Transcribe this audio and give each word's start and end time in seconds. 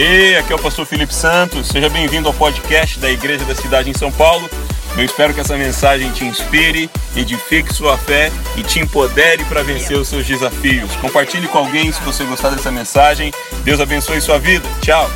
Ei, 0.00 0.36
aqui 0.36 0.52
é 0.52 0.54
o 0.54 0.60
pastor 0.60 0.86
Felipe 0.86 1.12
Santos. 1.12 1.66
Seja 1.66 1.88
bem-vindo 1.88 2.28
ao 2.28 2.34
podcast 2.34 3.00
da 3.00 3.10
Igreja 3.10 3.44
da 3.44 3.52
Cidade 3.52 3.90
em 3.90 3.94
São 3.94 4.12
Paulo. 4.12 4.48
Eu 4.96 5.04
espero 5.04 5.34
que 5.34 5.40
essa 5.40 5.56
mensagem 5.56 6.12
te 6.12 6.24
inspire, 6.24 6.88
edifique 7.16 7.74
sua 7.74 7.98
fé 7.98 8.30
e 8.56 8.62
te 8.62 8.78
empodere 8.78 9.44
para 9.46 9.64
vencer 9.64 9.98
os 9.98 10.06
seus 10.06 10.24
desafios. 10.24 10.94
Compartilhe 11.00 11.48
com 11.48 11.58
alguém 11.58 11.90
se 11.90 12.00
você 12.02 12.22
gostar 12.22 12.50
dessa 12.50 12.70
mensagem. 12.70 13.32
Deus 13.64 13.80
abençoe 13.80 14.20
sua 14.20 14.38
vida. 14.38 14.64
Tchau. 14.80 15.10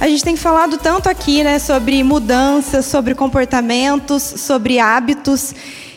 A 0.00 0.06
gente 0.06 0.22
tem 0.22 0.36
falado 0.36 0.78
tanto 0.78 1.08
aqui, 1.08 1.42
né, 1.42 1.58
sobre 1.58 2.04
mudanças, 2.04 2.86
sobre 2.86 3.16
comportamentos, 3.16 4.22
sobre 4.22 4.78
hábitos. 4.78 5.52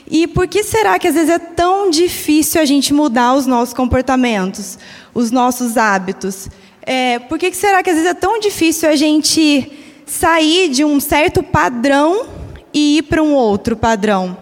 E 0.09 0.25
por 0.25 0.47
que 0.47 0.63
será 0.63 0.97
que 0.97 1.07
às 1.07 1.13
vezes 1.13 1.29
é 1.29 1.37
tão 1.37 1.91
difícil 1.91 2.59
a 2.59 2.65
gente 2.65 2.91
mudar 2.91 3.35
os 3.35 3.45
nossos 3.45 3.75
comportamentos? 3.75 4.79
Os 5.19 5.31
nossos 5.31 5.77
hábitos. 5.77 6.47
É, 6.81 7.19
por 7.19 7.37
que, 7.37 7.51
que 7.51 7.57
será 7.57 7.83
que 7.83 7.89
às 7.89 7.95
vezes 7.97 8.11
é 8.11 8.13
tão 8.13 8.39
difícil 8.39 8.89
a 8.89 8.95
gente 8.95 9.71
sair 10.05 10.69
de 10.69 10.83
um 10.83 10.99
certo 10.99 11.43
padrão 11.43 12.25
e 12.73 12.97
ir 12.97 13.03
para 13.03 13.21
um 13.21 13.33
outro 13.33 13.75
padrão? 13.75 14.37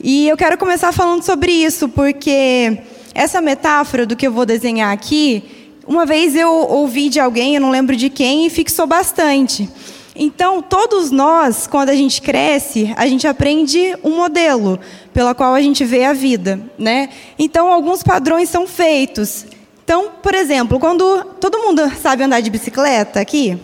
E 0.00 0.28
eu 0.28 0.36
quero 0.36 0.56
começar 0.58 0.92
falando 0.92 1.22
sobre 1.22 1.50
isso, 1.50 1.88
porque 1.88 2.78
essa 3.14 3.40
metáfora 3.40 4.06
do 4.06 4.14
que 4.14 4.26
eu 4.26 4.32
vou 4.32 4.46
desenhar 4.46 4.92
aqui, 4.92 5.42
uma 5.86 6.04
vez 6.04 6.36
eu 6.36 6.52
ouvi 6.52 7.08
de 7.08 7.18
alguém, 7.18 7.54
eu 7.54 7.60
não 7.60 7.70
lembro 7.70 7.96
de 7.96 8.10
quem, 8.10 8.46
e 8.46 8.50
fixou 8.50 8.86
bastante. 8.86 9.68
Então, 10.14 10.60
todos 10.60 11.10
nós, 11.10 11.66
quando 11.66 11.90
a 11.90 11.94
gente 11.94 12.20
cresce, 12.20 12.92
a 12.96 13.06
gente 13.06 13.26
aprende 13.26 13.96
um 14.04 14.16
modelo 14.16 14.78
pela 15.12 15.34
qual 15.34 15.54
a 15.54 15.62
gente 15.62 15.84
vê 15.84 16.04
a 16.04 16.12
vida, 16.12 16.60
né? 16.76 17.08
Então, 17.38 17.72
alguns 17.72 18.02
padrões 18.02 18.48
são 18.48 18.66
feitos. 18.66 19.46
Então, 19.88 20.10
por 20.22 20.34
exemplo, 20.34 20.78
quando 20.78 21.24
todo 21.40 21.60
mundo 21.60 21.90
sabe 21.96 22.22
andar 22.22 22.42
de 22.42 22.50
bicicleta 22.50 23.20
aqui, 23.20 23.58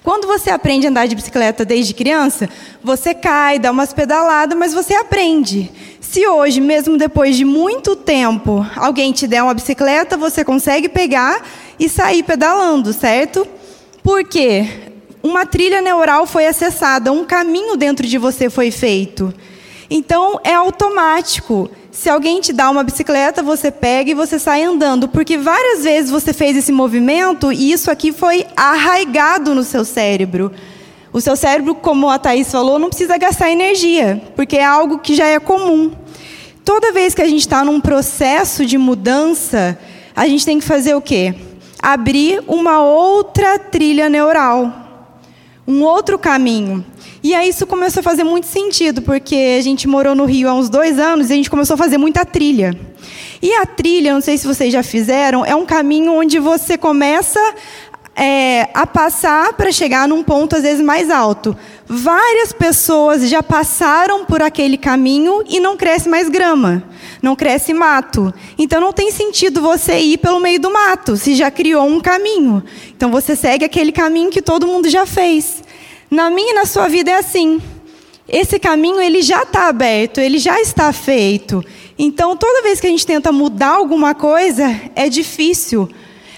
quando 0.00 0.28
você 0.28 0.48
aprende 0.48 0.86
a 0.86 0.90
andar 0.90 1.08
de 1.08 1.16
bicicleta 1.16 1.64
desde 1.64 1.92
criança, 1.92 2.48
você 2.84 3.12
cai, 3.12 3.58
dá 3.58 3.72
umas 3.72 3.92
pedaladas, 3.92 4.56
mas 4.56 4.72
você 4.72 4.94
aprende. 4.94 5.72
Se 6.00 6.24
hoje, 6.28 6.60
mesmo 6.60 6.96
depois 6.96 7.36
de 7.36 7.44
muito 7.44 7.96
tempo, 7.96 8.64
alguém 8.76 9.10
te 9.10 9.26
der 9.26 9.42
uma 9.42 9.54
bicicleta, 9.54 10.16
você 10.16 10.44
consegue 10.44 10.88
pegar 10.88 11.44
e 11.80 11.88
sair 11.88 12.22
pedalando, 12.22 12.92
certo? 12.92 13.44
Por 14.04 14.22
quê? 14.22 14.68
Uma 15.20 15.44
trilha 15.44 15.80
neural 15.80 16.26
foi 16.26 16.46
acessada, 16.46 17.10
um 17.10 17.24
caminho 17.24 17.76
dentro 17.76 18.06
de 18.06 18.18
você 18.18 18.48
foi 18.48 18.70
feito. 18.70 19.34
Então, 19.90 20.38
é 20.44 20.54
automático. 20.54 21.68
Se 21.92 22.08
alguém 22.08 22.40
te 22.40 22.54
dá 22.54 22.70
uma 22.70 22.82
bicicleta, 22.82 23.42
você 23.42 23.70
pega 23.70 24.10
e 24.10 24.14
você 24.14 24.38
sai 24.38 24.62
andando, 24.62 25.06
porque 25.08 25.36
várias 25.36 25.84
vezes 25.84 26.10
você 26.10 26.32
fez 26.32 26.56
esse 26.56 26.72
movimento 26.72 27.52
e 27.52 27.70
isso 27.70 27.90
aqui 27.90 28.12
foi 28.12 28.46
arraigado 28.56 29.54
no 29.54 29.62
seu 29.62 29.84
cérebro. 29.84 30.50
O 31.12 31.20
seu 31.20 31.36
cérebro, 31.36 31.74
como 31.74 32.08
a 32.08 32.18
Thaís 32.18 32.50
falou, 32.50 32.78
não 32.78 32.88
precisa 32.88 33.18
gastar 33.18 33.50
energia, 33.50 34.22
porque 34.34 34.56
é 34.56 34.64
algo 34.64 35.00
que 35.00 35.14
já 35.14 35.26
é 35.26 35.38
comum. 35.38 35.92
Toda 36.64 36.92
vez 36.92 37.14
que 37.14 37.20
a 37.20 37.28
gente 37.28 37.40
está 37.40 37.62
num 37.62 37.78
processo 37.78 38.64
de 38.64 38.78
mudança, 38.78 39.78
a 40.16 40.26
gente 40.26 40.46
tem 40.46 40.58
que 40.58 40.64
fazer 40.64 40.94
o 40.94 41.00
quê? 41.02 41.34
Abrir 41.78 42.42
uma 42.48 42.80
outra 42.80 43.58
trilha 43.58 44.08
neural, 44.08 44.81
um 45.66 45.82
outro 45.82 46.18
caminho. 46.18 46.84
E 47.22 47.34
aí 47.34 47.48
isso 47.48 47.66
começou 47.66 48.00
a 48.00 48.02
fazer 48.02 48.24
muito 48.24 48.46
sentido, 48.46 49.00
porque 49.02 49.56
a 49.58 49.62
gente 49.62 49.86
morou 49.86 50.14
no 50.14 50.24
Rio 50.24 50.48
há 50.48 50.54
uns 50.54 50.68
dois 50.68 50.98
anos 50.98 51.30
e 51.30 51.32
a 51.32 51.36
gente 51.36 51.50
começou 51.50 51.74
a 51.74 51.78
fazer 51.78 51.98
muita 51.98 52.24
trilha. 52.24 52.76
E 53.40 53.52
a 53.54 53.66
trilha, 53.66 54.12
não 54.12 54.20
sei 54.20 54.38
se 54.38 54.46
vocês 54.46 54.72
já 54.72 54.82
fizeram, 54.82 55.44
é 55.44 55.54
um 55.54 55.66
caminho 55.66 56.12
onde 56.12 56.38
você 56.38 56.76
começa 56.76 57.40
é, 58.14 58.68
a 58.74 58.86
passar 58.86 59.54
para 59.54 59.72
chegar 59.72 60.06
num 60.06 60.22
ponto 60.22 60.56
às 60.56 60.62
vezes 60.62 60.84
mais 60.84 61.10
alto. 61.10 61.56
Várias 61.86 62.52
pessoas 62.52 63.28
já 63.28 63.42
passaram 63.42 64.24
por 64.24 64.42
aquele 64.42 64.76
caminho 64.76 65.42
e 65.48 65.60
não 65.60 65.76
cresce 65.76 66.08
mais 66.08 66.28
grama, 66.28 66.82
não 67.22 67.34
cresce 67.34 67.72
mato. 67.72 68.32
Então 68.58 68.80
não 68.80 68.92
tem 68.92 69.10
sentido 69.10 69.60
você 69.60 69.98
ir 69.98 70.18
pelo 70.18 70.40
meio 70.40 70.60
do 70.60 70.72
mato, 70.72 71.16
se 71.16 71.34
já 71.34 71.50
criou 71.50 71.86
um 71.86 72.00
caminho. 72.00 72.62
Então 72.96 73.10
você 73.10 73.34
segue 73.34 73.64
aquele 73.64 73.92
caminho 73.92 74.30
que 74.30 74.42
todo 74.42 74.66
mundo 74.66 74.88
já 74.88 75.06
fez. 75.06 75.62
Na 76.10 76.28
minha 76.28 76.52
e 76.52 76.54
na 76.54 76.66
sua 76.66 76.88
vida 76.88 77.10
é 77.10 77.16
assim. 77.16 77.60
Esse 78.28 78.58
caminho 78.58 79.00
ele 79.00 79.20
já 79.20 79.42
está 79.42 79.68
aberto, 79.68 80.18
ele 80.18 80.38
já 80.38 80.60
está 80.60 80.92
feito. 80.92 81.64
Então, 81.98 82.36
toda 82.36 82.62
vez 82.62 82.80
que 82.80 82.86
a 82.86 82.90
gente 82.90 83.06
tenta 83.06 83.30
mudar 83.30 83.76
alguma 83.76 84.14
coisa, 84.14 84.80
é 84.94 85.08
difícil. 85.08 85.88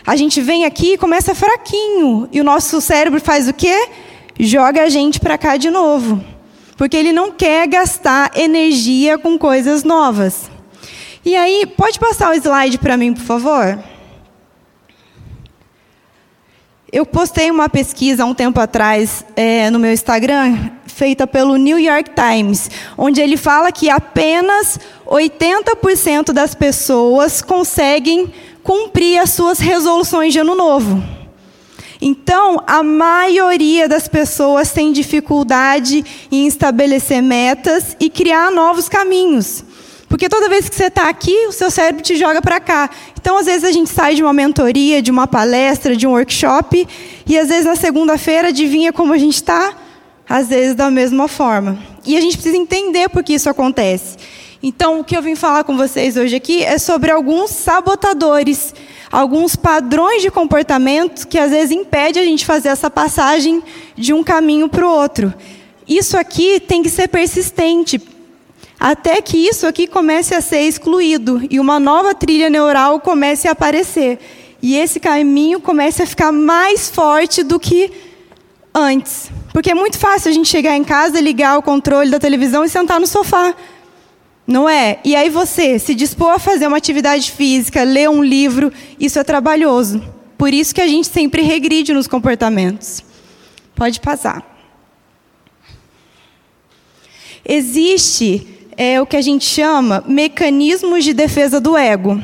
A 0.07 0.17
gente 0.17 0.41
vem 0.43 0.67
aqui 0.67 0.93
e 0.93 0.99
começa 0.99 1.35
fraquinho. 1.35 2.29
E 2.31 2.41
o 2.41 2.45
nosso 2.45 2.81
cérebro 2.81 3.21
faz 3.21 3.49
o 3.49 3.55
quê? 3.55 3.89
Joga 4.39 4.83
a 4.83 4.89
gente 4.89 5.19
para 5.19 5.39
cá 5.39 5.57
de 5.57 5.71
novo. 5.71 6.23
Porque 6.77 6.97
ele 6.97 7.13
não 7.13 7.33
quer 7.33 7.67
gastar 7.67 8.31
energia 8.37 9.17
com 9.17 9.39
coisas 9.39 9.83
novas. 9.83 10.51
E 11.25 11.35
aí, 11.35 11.65
pode 11.65 11.99
passar 11.99 12.31
o 12.31 12.35
slide 12.35 12.77
para 12.77 12.99
mim, 12.99 13.15
por 13.15 13.23
favor? 13.23 13.79
Eu 16.93 17.07
postei 17.07 17.51
uma 17.51 17.69
pesquisa 17.69 18.25
há 18.25 18.27
um 18.27 18.35
tempo 18.35 18.61
atrás 18.61 19.25
é, 19.35 19.71
no 19.71 19.79
meu 19.79 19.93
Instagram, 19.93 20.71
feita 20.95 21.27
pelo 21.27 21.57
New 21.57 21.79
York 21.79 22.11
Times, 22.15 22.71
onde 22.97 23.21
ele 23.21 23.37
fala 23.37 23.73
que 23.73 23.91
apenas 23.91 24.79
80% 25.05 26.33
das 26.33 26.55
pessoas 26.55 27.43
conseguem 27.43 28.33
cumprir 28.63 29.19
as 29.19 29.31
suas 29.31 29.59
resoluções 29.59 30.33
de 30.33 30.39
ano 30.39 30.55
novo. 30.55 31.03
Então, 32.01 32.63
a 32.67 32.83
maioria 32.83 33.89
das 33.89 34.07
pessoas 34.07 34.71
tem 34.71 34.93
dificuldade 34.93 36.05
em 36.31 36.47
estabelecer 36.47 37.21
metas 37.21 37.97
e 37.99 38.09
criar 38.09 38.53
novos 38.53 38.89
caminhos. 38.89 39.65
Porque 40.09 40.29
toda 40.29 40.49
vez 40.49 40.69
que 40.69 40.77
você 40.77 40.87
está 40.87 41.09
aqui, 41.09 41.47
o 41.49 41.53
seu 41.53 41.73
cérebro 41.73 42.03
te 42.03 42.15
joga 42.15 42.41
para 42.41 42.61
cá. 42.61 42.89
Então, 43.21 43.37
às 43.37 43.47
vezes, 43.47 43.65
a 43.65 43.73
gente 43.73 43.91
sai 43.91 44.15
de 44.15 44.23
uma 44.23 44.33
mentoria, 44.33 45.03
de 45.03 45.11
uma 45.11 45.27
palestra, 45.27 45.97
de 45.97 46.07
um 46.07 46.13
workshop, 46.13 46.87
e 47.27 47.37
às 47.37 47.49
vezes 47.49 47.65
na 47.65 47.75
segunda-feira 47.75 48.49
adivinha 48.49 48.93
como 48.93 49.13
a 49.13 49.19
gente 49.19 49.35
está? 49.35 49.84
Às 50.29 50.49
vezes 50.49 50.75
da 50.75 50.91
mesma 50.91 51.29
forma. 51.29 51.79
E 52.05 52.17
a 52.17 52.21
gente 52.21 52.37
precisa 52.37 52.57
entender 52.57 53.09
por 53.09 53.23
que 53.23 53.35
isso 53.35 53.49
acontece. 53.49 54.17
Então, 54.63 55.01
o 55.01 55.05
que 55.05 55.15
eu 55.15 55.21
vim 55.21 55.35
falar 55.35 55.63
com 55.65 55.77
vocês 55.77 56.17
hoje 56.17 56.35
aqui 56.35 56.63
é 56.63 56.79
sobre 56.79 57.11
alguns 57.11 57.51
sabotadores, 57.51 58.75
alguns 59.13 59.55
padrões 59.55 60.23
de 60.23 60.31
comportamento 60.31 61.29
que 61.29 61.39
às 61.39 61.51
vezes 61.51 61.71
impedem 61.71 62.23
a 62.23 62.27
gente 62.27 62.47
fazer 62.47 62.71
essa 62.71 62.91
passagem 62.91 63.63
de 63.95 64.15
um 64.15 64.25
caminho 64.25 64.67
para 64.67 64.87
o 64.87 64.91
outro. 64.91 65.35
Isso 65.87 66.17
aqui 66.17 66.59
tem 66.61 66.83
que 66.83 66.89
ser 66.89 67.09
persistente, 67.09 68.01
até 68.81 69.21
que 69.21 69.37
isso 69.37 69.67
aqui 69.67 69.87
comece 69.87 70.35
a 70.35 70.41
ser 70.41 70.63
excluído 70.63 71.43
e 71.51 71.61
uma 71.61 71.79
nova 71.79 72.15
trilha 72.15 72.49
neural 72.49 73.01
comece 73.01 73.47
a 73.47 73.53
aparecer. 73.53 74.19
E 74.63 74.77
esse 74.77 74.99
caminho 74.99 75.61
comece 75.61 76.03
a 76.03 76.07
ficar 76.07 76.33
mais 76.33 76.89
forte 76.89 77.43
do 77.43 77.61
que 77.61 77.93
antes. 78.75 79.31
Porque 79.55 79.71
é 79.71 79.75
muito 79.75 79.97
fácil 79.97 80.33
a 80.33 80.35
gente 80.35 80.49
chegar 80.49 80.77
em 80.77 80.83
casa, 80.83 81.21
ligar 81.21 81.57
o 81.57 81.63
controle 81.63 82.11
da 82.11 82.19
televisão 82.19 82.65
e 82.65 82.69
sentar 82.69 82.99
no 82.99 83.07
sofá. 83.07 83.55
Não 84.45 84.69
é? 84.69 84.99
E 85.05 85.15
aí 85.15 85.31
você 85.31 85.79
se 85.79 85.95
dispor 85.95 86.33
a 86.33 86.41
fazer 86.41 86.67
uma 86.67 86.77
atividade 86.77 87.31
física, 87.31 87.85
ler 87.85 88.11
um 88.11 88.21
livro, 88.21 88.73
isso 88.99 89.17
é 89.17 89.23
trabalhoso. 89.23 90.03
Por 90.37 90.53
isso 90.53 90.75
que 90.75 90.81
a 90.81 90.89
gente 90.89 91.07
sempre 91.07 91.43
regride 91.43 91.95
nos 91.95 92.09
comportamentos. 92.09 93.05
Pode 93.77 94.01
passar. 94.01 94.45
Existe 97.47 98.49
é 98.77 99.01
o 99.01 99.07
que 99.07 99.17
a 99.17 99.23
gente 99.23 99.45
chama 99.45 100.03
mecanismos 100.05 101.05
de 101.05 101.15
defesa 101.15 101.61
do 101.61 101.77
ego. 101.77 102.21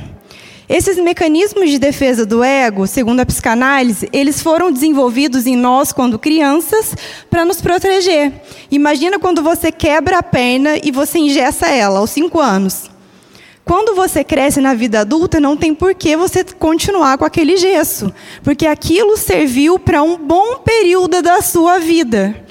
Esses 0.72 0.98
mecanismos 0.98 1.69
de 1.69 1.81
defesa 1.81 2.25
do 2.25 2.44
ego, 2.44 2.87
segundo 2.87 3.19
a 3.19 3.26
psicanálise, 3.26 4.08
eles 4.12 4.40
foram 4.40 4.70
desenvolvidos 4.70 5.44
em 5.44 5.56
nós 5.56 5.90
quando 5.90 6.17
crianças 6.17 6.94
para 7.28 7.44
nos 7.44 7.61
proteger. 7.61 8.32
Imagina 8.70 9.19
quando 9.19 9.43
você 9.43 9.72
quebra 9.72 10.19
a 10.19 10.22
perna 10.22 10.78
e 10.81 10.93
você 10.93 11.19
ingessa 11.19 11.67
ela 11.67 11.99
aos 11.99 12.11
5 12.11 12.38
anos. 12.38 12.88
Quando 13.64 13.96
você 13.96 14.22
cresce 14.22 14.61
na 14.61 14.72
vida 14.72 15.00
adulta, 15.00 15.40
não 15.40 15.56
tem 15.56 15.75
por 15.75 15.93
que 15.93 16.17
você 16.17 16.44
continuar 16.44 17.19
com 17.19 17.25
aquele 17.25 17.56
gesso, 17.56 18.14
porque 18.44 18.64
aquilo 18.64 19.17
serviu 19.17 19.76
para 19.76 20.05
um 20.05 20.17
bom 20.17 20.58
período 20.58 21.20
da 21.20 21.43
sua 21.43 21.81
vida. 21.81 22.44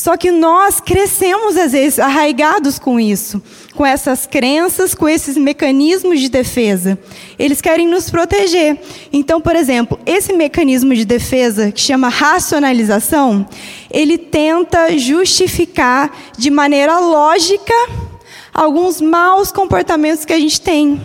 Só 0.00 0.16
que 0.16 0.30
nós 0.30 0.80
crescemos, 0.80 1.58
às 1.58 1.72
vezes, 1.72 1.98
arraigados 1.98 2.78
com 2.78 2.98
isso, 2.98 3.42
com 3.74 3.84
essas 3.84 4.26
crenças, 4.26 4.94
com 4.94 5.06
esses 5.06 5.36
mecanismos 5.36 6.20
de 6.20 6.30
defesa. 6.30 6.98
Eles 7.38 7.60
querem 7.60 7.86
nos 7.86 8.08
proteger. 8.08 8.80
Então, 9.12 9.42
por 9.42 9.54
exemplo, 9.54 10.00
esse 10.06 10.32
mecanismo 10.32 10.94
de 10.94 11.04
defesa, 11.04 11.70
que 11.70 11.82
chama 11.82 12.08
racionalização, 12.08 13.46
ele 13.90 14.16
tenta 14.16 14.96
justificar 14.96 16.10
de 16.34 16.48
maneira 16.48 16.98
lógica 16.98 17.74
alguns 18.54 19.02
maus 19.02 19.52
comportamentos 19.52 20.24
que 20.24 20.32
a 20.32 20.40
gente 20.40 20.62
tem. 20.62 20.98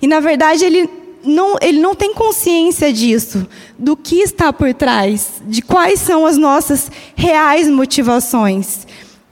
E, 0.00 0.06
na 0.06 0.20
verdade, 0.20 0.64
ele 0.64 0.88
não, 1.28 1.56
ele 1.60 1.78
não 1.78 1.94
tem 1.94 2.14
consciência 2.14 2.92
disso, 2.92 3.46
do 3.78 3.96
que 3.96 4.16
está 4.16 4.52
por 4.52 4.72
trás, 4.74 5.42
de 5.46 5.62
quais 5.62 6.00
são 6.00 6.26
as 6.26 6.36
nossas 6.36 6.90
reais 7.14 7.68
motivações. 7.68 8.86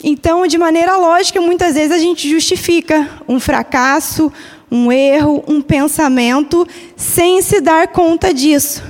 Então, 0.05 0.47
de 0.47 0.59
maneira 0.59 0.97
lógica, 0.97 1.41
muitas 1.41 1.75
vezes 1.75 1.93
a 1.93 1.99
gente 1.99 2.29
justifica 2.29 3.09
um 3.27 3.41
fracasso, 3.41 4.33
um 4.71 4.93
erro, 4.93 5.43
um 5.49 5.61
pensamento, 5.61 6.67
sem 6.97 7.41
se 7.41 7.61
dar 7.61 7.89
conta 7.89 8.33
disso. 8.33 8.83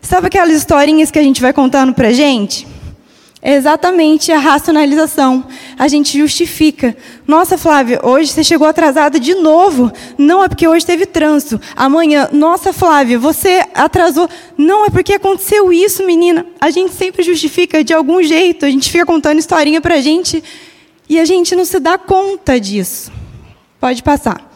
Sabe 0.00 0.26
aquelas 0.26 0.56
historinhas 0.56 1.10
que 1.10 1.18
a 1.18 1.22
gente 1.22 1.40
vai 1.40 1.52
contando 1.52 1.92
para 1.92 2.12
gente? 2.12 2.66
É 3.46 3.56
exatamente 3.56 4.32
a 4.32 4.38
racionalização. 4.38 5.44
A 5.78 5.86
gente 5.86 6.16
justifica. 6.16 6.96
Nossa, 7.26 7.58
Flávia, 7.58 8.00
hoje 8.02 8.32
você 8.32 8.42
chegou 8.42 8.66
atrasada 8.66 9.20
de 9.20 9.34
novo. 9.34 9.92
Não 10.16 10.42
é 10.42 10.48
porque 10.48 10.66
hoje 10.66 10.86
teve 10.86 11.04
trânsito. 11.04 11.60
Amanhã, 11.76 12.26
nossa, 12.32 12.72
Flávia, 12.72 13.18
você 13.18 13.62
atrasou. 13.74 14.30
Não 14.56 14.86
é 14.86 14.88
porque 14.88 15.12
aconteceu 15.12 15.70
isso, 15.70 16.06
menina. 16.06 16.46
A 16.58 16.70
gente 16.70 16.94
sempre 16.94 17.22
justifica 17.22 17.84
de 17.84 17.92
algum 17.92 18.22
jeito. 18.22 18.64
A 18.64 18.70
gente 18.70 18.90
fica 18.90 19.04
contando 19.04 19.38
historinha 19.38 19.78
pra 19.78 20.00
gente 20.00 20.42
e 21.06 21.20
a 21.20 21.26
gente 21.26 21.54
não 21.54 21.66
se 21.66 21.78
dá 21.78 21.98
conta 21.98 22.58
disso. 22.58 23.12
Pode 23.78 24.02
passar. 24.02 24.52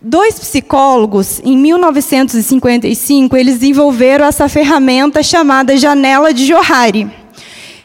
Dois 0.00 0.38
psicólogos, 0.38 1.40
em 1.42 1.56
1955, 1.58 3.36
eles 3.36 3.58
desenvolveram 3.58 4.24
essa 4.24 4.48
ferramenta 4.48 5.24
chamada 5.24 5.76
janela 5.76 6.32
de 6.32 6.46
Johari. 6.46 7.19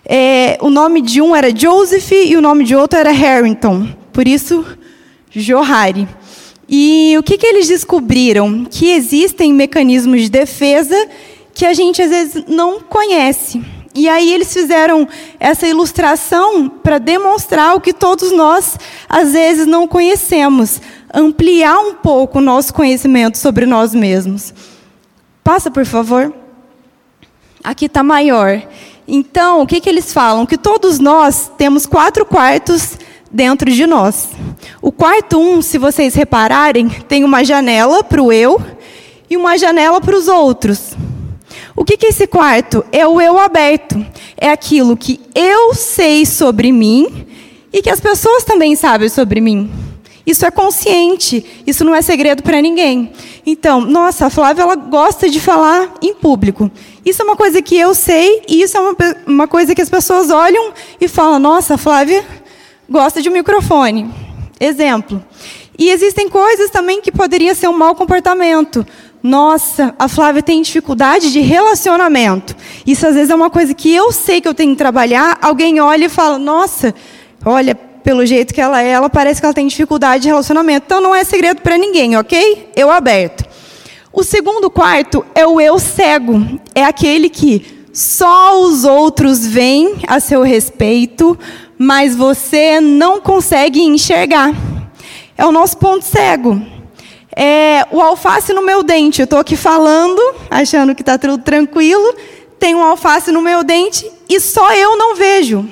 É, 0.07 0.57
o 0.61 0.69
nome 0.69 1.01
de 1.01 1.21
um 1.21 1.35
era 1.35 1.55
Joseph 1.55 2.11
e 2.11 2.37
o 2.37 2.41
nome 2.41 2.63
de 2.63 2.75
outro 2.75 2.99
era 2.99 3.11
Harrington. 3.11 3.87
Por 4.13 4.27
isso, 4.27 4.65
Johari. 5.31 6.07
E 6.67 7.15
o 7.17 7.23
que, 7.23 7.37
que 7.37 7.45
eles 7.45 7.67
descobriram? 7.67 8.65
Que 8.65 8.91
existem 8.91 9.53
mecanismos 9.53 10.21
de 10.21 10.29
defesa 10.29 10.95
que 11.53 11.65
a 11.65 11.73
gente 11.73 12.01
às 12.01 12.09
vezes 12.09 12.43
não 12.47 12.79
conhece. 12.79 13.63
E 13.93 14.09
aí 14.09 14.33
eles 14.33 14.53
fizeram 14.53 15.07
essa 15.39 15.65
ilustração 15.67 16.67
para 16.67 16.97
demonstrar 16.97 17.75
o 17.75 17.79
que 17.79 17.93
todos 17.93 18.31
nós 18.31 18.77
às 19.07 19.31
vezes 19.31 19.65
não 19.65 19.87
conhecemos, 19.87 20.81
ampliar 21.13 21.79
um 21.79 21.93
pouco 21.93 22.39
o 22.39 22.41
nosso 22.41 22.73
conhecimento 22.73 23.37
sobre 23.37 23.65
nós 23.65 23.95
mesmos. 23.95 24.53
Passa, 25.41 25.71
por 25.71 25.85
favor. 25.85 26.33
Aqui 27.63 27.85
está 27.85 28.03
maior. 28.03 28.61
Então, 29.07 29.61
o 29.61 29.67
que, 29.67 29.79
que 29.79 29.89
eles 29.89 30.11
falam? 30.11 30.45
Que 30.45 30.57
todos 30.57 30.99
nós 30.99 31.51
temos 31.57 31.85
quatro 31.85 32.25
quartos 32.25 32.97
dentro 33.31 33.69
de 33.71 33.85
nós. 33.85 34.29
O 34.81 34.91
quarto 34.91 35.39
um, 35.39 35.61
se 35.61 35.77
vocês 35.77 36.15
repararem, 36.15 36.89
tem 36.89 37.23
uma 37.23 37.43
janela 37.43 38.03
para 38.03 38.21
o 38.21 38.31
eu 38.31 38.59
e 39.29 39.37
uma 39.37 39.57
janela 39.57 40.01
para 40.01 40.15
os 40.15 40.27
outros. 40.27 40.95
O 41.75 41.83
que, 41.83 41.97
que 41.97 42.07
é 42.07 42.09
esse 42.09 42.25
quarto? 42.25 42.85
É 42.91 43.05
o 43.05 43.19
eu 43.19 43.37
aberto. 43.37 44.03
É 44.37 44.49
aquilo 44.49 44.97
que 44.97 45.19
eu 45.35 45.73
sei 45.73 46.25
sobre 46.25 46.71
mim 46.71 47.27
e 47.71 47.81
que 47.81 47.89
as 47.89 47.99
pessoas 47.99 48.43
também 48.43 48.75
sabem 48.75 49.09
sobre 49.09 49.41
mim. 49.41 49.84
Isso 50.25 50.45
é 50.45 50.49
consciente, 50.49 51.45
isso 51.67 51.83
não 51.83 51.93
é 51.93 52.01
segredo 52.01 52.41
para 52.41 52.59
ninguém. 52.61 53.11
Então, 53.45 53.81
nossa, 53.81 54.25
a 54.25 54.29
Flávia 54.29 54.63
ela 54.63 54.75
gosta 54.75 55.29
de 55.29 55.39
falar 55.39 55.93
em 56.01 56.15
público. 56.15 56.71
Isso 57.05 57.21
é 57.21 57.25
uma 57.25 57.35
coisa 57.35 57.61
que 57.61 57.77
eu 57.77 57.93
sei 57.93 58.41
e 58.47 58.63
isso 58.63 58.75
é 58.75 58.79
uma, 58.79 58.95
uma 59.27 59.47
coisa 59.47 59.75
que 59.75 59.81
as 59.81 59.89
pessoas 59.89 60.31
olham 60.31 60.73
e 60.99 61.07
falam: 61.07 61.37
nossa, 61.37 61.75
a 61.75 61.77
Flávia 61.77 62.25
gosta 62.89 63.21
de 63.21 63.29
um 63.29 63.33
microfone. 63.33 64.09
Exemplo. 64.59 65.23
E 65.77 65.89
existem 65.89 66.29
coisas 66.29 66.71
também 66.71 67.01
que 67.01 67.11
poderiam 67.11 67.53
ser 67.53 67.67
um 67.67 67.77
mau 67.77 67.93
comportamento. 67.93 68.85
Nossa, 69.21 69.93
a 69.99 70.07
Flávia 70.07 70.41
tem 70.41 70.61
dificuldade 70.61 71.31
de 71.31 71.39
relacionamento. 71.39 72.55
Isso 72.85 73.05
às 73.05 73.15
vezes 73.15 73.29
é 73.29 73.35
uma 73.35 73.49
coisa 73.49 73.73
que 73.73 73.93
eu 73.93 74.11
sei 74.11 74.39
que 74.39 74.47
eu 74.47 74.53
tenho 74.53 74.71
que 74.71 74.77
trabalhar. 74.77 75.37
Alguém 75.41 75.79
olha 75.79 76.05
e 76.05 76.09
fala: 76.09 76.39
Nossa, 76.39 76.95
olha, 77.43 77.77
pelo 78.05 78.23
jeito 78.23 78.53
que 78.53 78.61
ela 78.61 78.83
é, 78.83 78.89
ela 78.89 79.09
parece 79.09 79.41
que 79.41 79.47
ela 79.47 79.53
tem 79.53 79.65
dificuldade 79.65 80.21
de 80.21 80.29
relacionamento. 80.29 80.83
Então 80.85 81.01
não 81.01 81.15
é 81.15 81.23
segredo 81.23 81.63
para 81.63 81.75
ninguém, 81.75 82.15
ok? 82.15 82.69
Eu 82.75 82.91
aberto. 82.91 83.43
O 84.13 84.23
segundo 84.23 84.69
quarto 84.69 85.25
é 85.33 85.45
o 85.45 85.59
eu 85.59 85.79
cego. 85.79 86.59
É 86.75 86.83
aquele 86.83 87.31
que 87.31 87.65
só 87.91 88.61
os 88.61 88.83
outros 88.83 89.47
veem 89.47 89.95
a 90.07 90.19
seu 90.19 90.43
respeito, 90.43 91.35
mas 91.79 92.15
você 92.15 92.79
não 92.79 93.19
consegue 93.19 93.81
enxergar. 93.81 94.53
É 95.35 95.43
o 95.43 95.51
nosso 95.51 95.75
ponto 95.77 96.05
cego. 96.05 96.61
É 97.35 97.87
o 97.91 97.99
alface 97.99 98.53
no 98.53 98.61
meu 98.61 98.83
dente. 98.83 99.19
Eu 99.19 99.25
estou 99.25 99.39
aqui 99.39 99.55
falando, 99.55 100.21
achando 100.51 100.93
que 100.93 101.01
está 101.01 101.17
tudo 101.17 101.39
tranquilo. 101.39 102.13
Tem 102.59 102.75
um 102.75 102.83
alface 102.83 103.31
no 103.31 103.41
meu 103.41 103.63
dente 103.63 104.09
e 104.29 104.39
só 104.39 104.71
eu 104.75 104.95
não 104.95 105.15
vejo. 105.15 105.67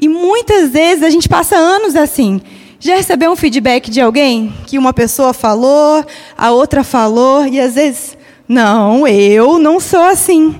E 0.00 0.08
muitas 0.08 0.70
vezes 0.70 1.02
a 1.02 1.10
gente 1.10 1.28
passa 1.28 1.56
anos 1.56 1.96
assim. 1.96 2.40
Já 2.78 2.94
recebeu 2.94 3.32
um 3.32 3.36
feedback 3.36 3.90
de 3.90 4.00
alguém 4.00 4.54
que 4.66 4.78
uma 4.78 4.92
pessoa 4.92 5.32
falou, 5.32 6.04
a 6.36 6.50
outra 6.52 6.84
falou, 6.84 7.44
e 7.44 7.58
às 7.58 7.74
vezes, 7.74 8.16
não, 8.48 9.06
eu 9.08 9.58
não 9.58 9.80
sou 9.80 10.02
assim. 10.02 10.54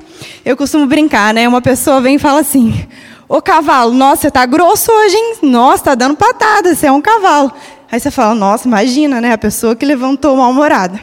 Eu 0.45 0.57
costumo 0.57 0.87
brincar, 0.87 1.33
né? 1.33 1.47
Uma 1.47 1.63
pessoa 1.63 2.01
vem 2.01 2.17
e 2.17 2.19
fala 2.19 2.41
assim: 2.41 2.87
Ô 3.29 3.41
cavalo, 3.41 3.93
nossa, 3.93 4.23
você 4.23 4.31
tá 4.31 4.45
grosso 4.47 4.91
hoje, 4.91 5.15
hein? 5.15 5.35
Nossa, 5.43 5.85
tá 5.85 5.95
dando 5.95 6.17
patada, 6.17 6.75
você 6.75 6.87
é 6.87 6.93
um 6.93 7.01
cavalo. 7.01 7.53
Aí 7.91 8.01
você 8.01 8.11
fala: 8.11 8.35
Nossa, 8.35 8.67
imagina, 8.67 9.21
né? 9.21 9.33
A 9.33 9.39
pessoa 9.39 9.77
que 9.77 9.87
levantou 9.87 10.37
mal-humorada. 10.37 10.99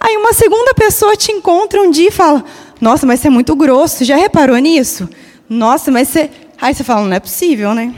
Aí 0.00 0.16
uma 0.16 0.32
segunda 0.32 0.74
pessoa 0.74 1.16
te 1.16 1.30
encontra 1.30 1.80
um 1.80 1.90
dia 1.90 2.08
e 2.08 2.12
fala: 2.12 2.44
Nossa, 2.80 3.06
mas 3.06 3.20
você 3.20 3.28
é 3.28 3.30
muito 3.30 3.54
grosso, 3.54 4.04
já 4.04 4.16
reparou 4.16 4.56
nisso? 4.58 5.08
Nossa, 5.48 5.90
mas 5.90 6.08
você. 6.08 6.30
Aí 6.60 6.74
você 6.74 6.84
fala, 6.84 7.06
não 7.06 7.16
é 7.16 7.20
possível, 7.20 7.74
né? 7.74 7.94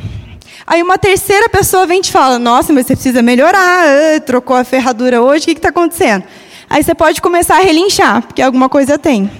Aí 0.67 0.81
uma 0.83 0.97
terceira 0.97 1.49
pessoa 1.49 1.87
vem 1.87 1.99
e 1.99 2.03
te 2.03 2.13
fala, 2.13 2.39
nossa, 2.39 2.73
mas 2.73 2.87
você 2.87 2.95
precisa 2.95 3.21
melhorar, 3.21 3.59
ah, 3.59 4.21
trocou 4.21 4.55
a 4.55 4.63
ferradura 4.63 5.21
hoje, 5.21 5.43
o 5.43 5.47
que 5.47 5.53
está 5.53 5.71
acontecendo? 5.71 6.25
Aí 6.71 6.83
você 6.83 6.95
pode 6.95 7.21
começar 7.21 7.57
a 7.57 7.61
relinchar, 7.61 8.23
porque 8.23 8.41
alguma 8.41 8.69
coisa 8.69 8.99
tem. 8.99 9.31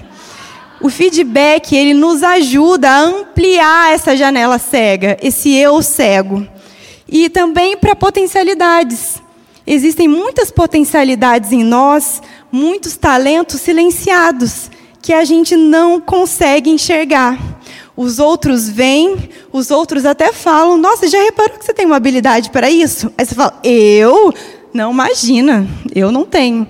O 0.81 0.89
feedback, 0.89 1.73
ele 1.73 1.93
nos 1.93 2.21
ajuda 2.21 2.89
a 2.89 2.99
ampliar 2.99 3.93
essa 3.93 4.17
janela 4.17 4.59
cega, 4.59 5.17
esse 5.21 5.55
eu 5.55 5.81
cego. 5.81 6.45
E 7.07 7.29
também 7.29 7.77
para 7.77 7.95
potencialidades. 7.95 9.21
Existem 9.65 10.09
muitas 10.09 10.51
potencialidades 10.51 11.53
em 11.53 11.63
nós, 11.63 12.21
muitos 12.51 12.97
talentos 12.97 13.61
silenciados, 13.61 14.69
que 15.01 15.13
a 15.13 15.23
gente 15.23 15.55
não 15.55 16.01
consegue 16.01 16.69
enxergar. 16.69 17.39
Os 17.95 18.17
outros 18.17 18.67
vêm, 18.67 19.29
os 19.51 19.69
outros 19.69 20.05
até 20.05 20.31
falam: 20.31 20.77
Nossa, 20.77 21.07
já 21.07 21.21
reparou 21.21 21.59
que 21.59 21.65
você 21.65 21.73
tem 21.73 21.85
uma 21.85 21.97
habilidade 21.97 22.49
para 22.49 22.69
isso? 22.69 23.11
Aí 23.17 23.25
você 23.25 23.35
fala: 23.35 23.59
Eu? 23.63 24.33
Não, 24.73 24.91
imagina, 24.91 25.67
eu 25.93 26.11
não 26.11 26.25
tenho. 26.25 26.67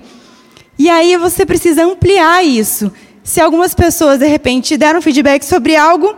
E 0.78 0.90
aí 0.90 1.16
você 1.16 1.46
precisa 1.46 1.84
ampliar 1.84 2.44
isso. 2.44 2.92
Se 3.22 3.40
algumas 3.40 3.74
pessoas, 3.74 4.18
de 4.18 4.26
repente, 4.26 4.76
deram 4.76 5.00
feedback 5.00 5.44
sobre 5.44 5.74
algo, 5.76 6.14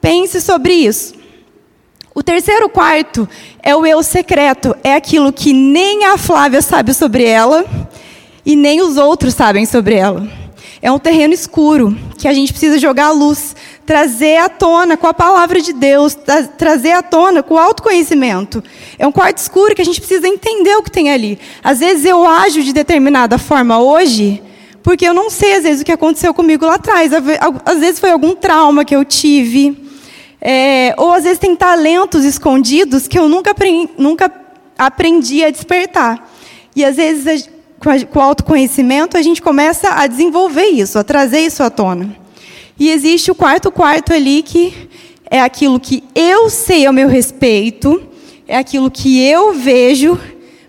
pense 0.00 0.40
sobre 0.40 0.72
isso. 0.72 1.14
O 2.14 2.22
terceiro 2.22 2.70
quarto 2.70 3.28
é 3.62 3.76
o 3.76 3.84
eu 3.84 4.02
secreto. 4.02 4.74
É 4.82 4.94
aquilo 4.94 5.30
que 5.30 5.52
nem 5.52 6.06
a 6.06 6.16
Flávia 6.16 6.62
sabe 6.62 6.94
sobre 6.94 7.24
ela 7.24 7.66
e 8.44 8.56
nem 8.56 8.80
os 8.80 8.96
outros 8.96 9.34
sabem 9.34 9.66
sobre 9.66 9.96
ela. 9.96 10.26
É 10.80 10.90
um 10.90 10.98
terreno 10.98 11.34
escuro 11.34 11.94
que 12.16 12.26
a 12.26 12.32
gente 12.32 12.52
precisa 12.52 12.78
jogar 12.78 13.08
a 13.08 13.12
luz 13.12 13.54
trazer 13.86 14.38
à 14.38 14.48
tona 14.48 14.96
com 14.96 15.06
a 15.06 15.14
palavra 15.14 15.60
de 15.60 15.72
Deus, 15.72 16.14
tra 16.16 16.42
trazer 16.42 16.90
à 16.90 17.02
tona 17.02 17.40
com 17.40 17.54
o 17.54 17.58
autoconhecimento. 17.58 18.62
É 18.98 19.06
um 19.06 19.12
quarto 19.12 19.38
escuro 19.38 19.76
que 19.76 19.80
a 19.80 19.84
gente 19.84 20.00
precisa 20.00 20.26
entender 20.26 20.74
o 20.74 20.82
que 20.82 20.90
tem 20.90 21.10
ali. 21.10 21.38
Às 21.62 21.78
vezes 21.78 22.04
eu 22.04 22.26
ajo 22.26 22.64
de 22.64 22.72
determinada 22.72 23.38
forma 23.38 23.78
hoje, 23.78 24.42
porque 24.82 25.06
eu 25.06 25.14
não 25.14 25.30
sei 25.30 25.54
às 25.54 25.62
vezes 25.62 25.82
o 25.82 25.84
que 25.84 25.92
aconteceu 25.92 26.34
comigo 26.34 26.66
lá 26.66 26.74
atrás. 26.74 27.12
Às 27.64 27.78
vezes 27.78 28.00
foi 28.00 28.10
algum 28.10 28.34
trauma 28.34 28.84
que 28.84 28.94
eu 28.94 29.04
tive. 29.04 29.84
É, 30.40 30.92
ou 30.98 31.12
às 31.12 31.22
vezes 31.22 31.38
tem 31.38 31.54
talentos 31.54 32.24
escondidos 32.24 33.06
que 33.06 33.18
eu 33.18 33.28
nunca 33.28 33.54
nunca 33.96 34.30
aprendi 34.76 35.44
a 35.44 35.50
despertar. 35.50 36.28
E 36.74 36.84
às 36.84 36.96
vezes, 36.96 37.48
com 38.12 38.18
o 38.18 38.22
autoconhecimento, 38.22 39.16
a 39.16 39.22
gente 39.22 39.40
começa 39.40 39.90
a 39.90 40.06
desenvolver 40.06 40.66
isso, 40.66 40.98
a 40.98 41.04
trazer 41.04 41.40
isso 41.40 41.62
à 41.62 41.70
tona. 41.70 42.25
E 42.78 42.90
existe 42.90 43.30
o 43.30 43.34
quarto 43.34 43.70
quarto 43.70 44.12
ali 44.12 44.42
que 44.42 44.88
é 45.30 45.40
aquilo 45.40 45.80
que 45.80 46.04
eu 46.14 46.48
sei 46.50 46.86
ao 46.86 46.92
meu 46.92 47.08
respeito, 47.08 48.02
é 48.46 48.56
aquilo 48.56 48.90
que 48.90 49.20
eu 49.22 49.54
vejo, 49.54 50.18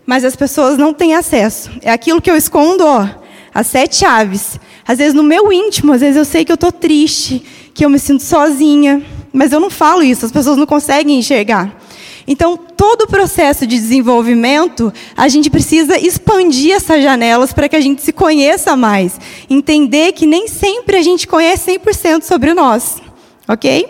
mas 0.05 0.23
as 0.23 0.35
pessoas 0.35 0.77
não 0.77 0.93
têm 0.93 1.13
acesso. 1.13 1.69
É 1.81 1.91
aquilo 1.91 2.21
que 2.21 2.31
eu 2.31 2.35
escondo, 2.35 2.85
ó, 2.85 3.07
as 3.53 3.67
sete 3.67 3.97
chaves. 3.97 4.59
Às 4.87 4.99
vezes 4.99 5.13
no 5.13 5.23
meu 5.23 5.51
íntimo, 5.51 5.93
às 5.93 6.01
vezes 6.01 6.15
eu 6.15 6.25
sei 6.25 6.45
que 6.45 6.51
eu 6.51 6.55
estou 6.55 6.71
triste, 6.71 7.43
que 7.73 7.83
eu 7.83 7.89
me 7.89 7.99
sinto 7.99 8.23
sozinha, 8.23 9.03
mas 9.33 9.51
eu 9.51 9.59
não 9.59 9.69
falo 9.69 10.01
isso, 10.01 10.25
as 10.25 10.31
pessoas 10.31 10.57
não 10.57 10.65
conseguem 10.65 11.19
enxergar. 11.19 11.77
Então, 12.25 12.59
todo 12.77 13.01
o 13.01 13.07
processo 13.07 13.65
de 13.65 13.75
desenvolvimento, 13.75 14.93
a 15.17 15.27
gente 15.27 15.50
precisa 15.50 15.98
expandir 15.98 16.75
essas 16.75 17.03
janelas 17.03 17.51
para 17.51 17.67
que 17.67 17.75
a 17.75 17.81
gente 17.81 18.03
se 18.03 18.13
conheça 18.13 18.75
mais. 18.77 19.19
Entender 19.50 20.12
que 20.12 20.27
nem 20.27 20.48
sempre 20.48 20.96
a 20.96 21.01
gente 21.01 21.27
conhece 21.27 21.72
100% 21.79 22.22
sobre 22.22 22.53
nós. 22.53 23.01
Ok? 23.48 23.88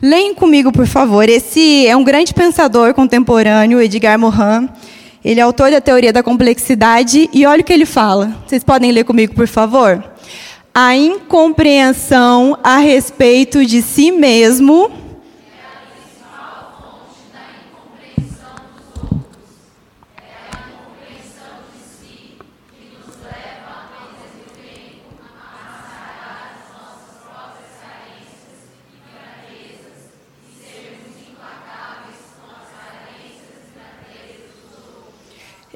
Leem 0.00 0.34
comigo, 0.34 0.72
por 0.72 0.86
favor. 0.86 1.28
Esse 1.28 1.86
é 1.86 1.94
um 1.94 2.02
grande 2.02 2.32
pensador 2.32 2.94
contemporâneo, 2.94 3.80
Edgar 3.82 4.18
Morin. 4.18 4.66
Ele 5.22 5.38
é 5.38 5.42
autor 5.42 5.70
da 5.70 5.82
teoria 5.82 6.14
da 6.14 6.22
complexidade 6.22 7.28
e 7.30 7.44
olha 7.44 7.60
o 7.60 7.64
que 7.64 7.72
ele 7.72 7.84
fala. 7.84 8.34
Vocês 8.46 8.64
podem 8.64 8.90
ler 8.90 9.04
comigo, 9.04 9.34
por 9.34 9.46
favor? 9.46 10.02
A 10.74 10.96
incompreensão 10.96 12.56
a 12.64 12.78
respeito 12.78 13.66
de 13.66 13.82
si 13.82 14.10
mesmo 14.10 14.90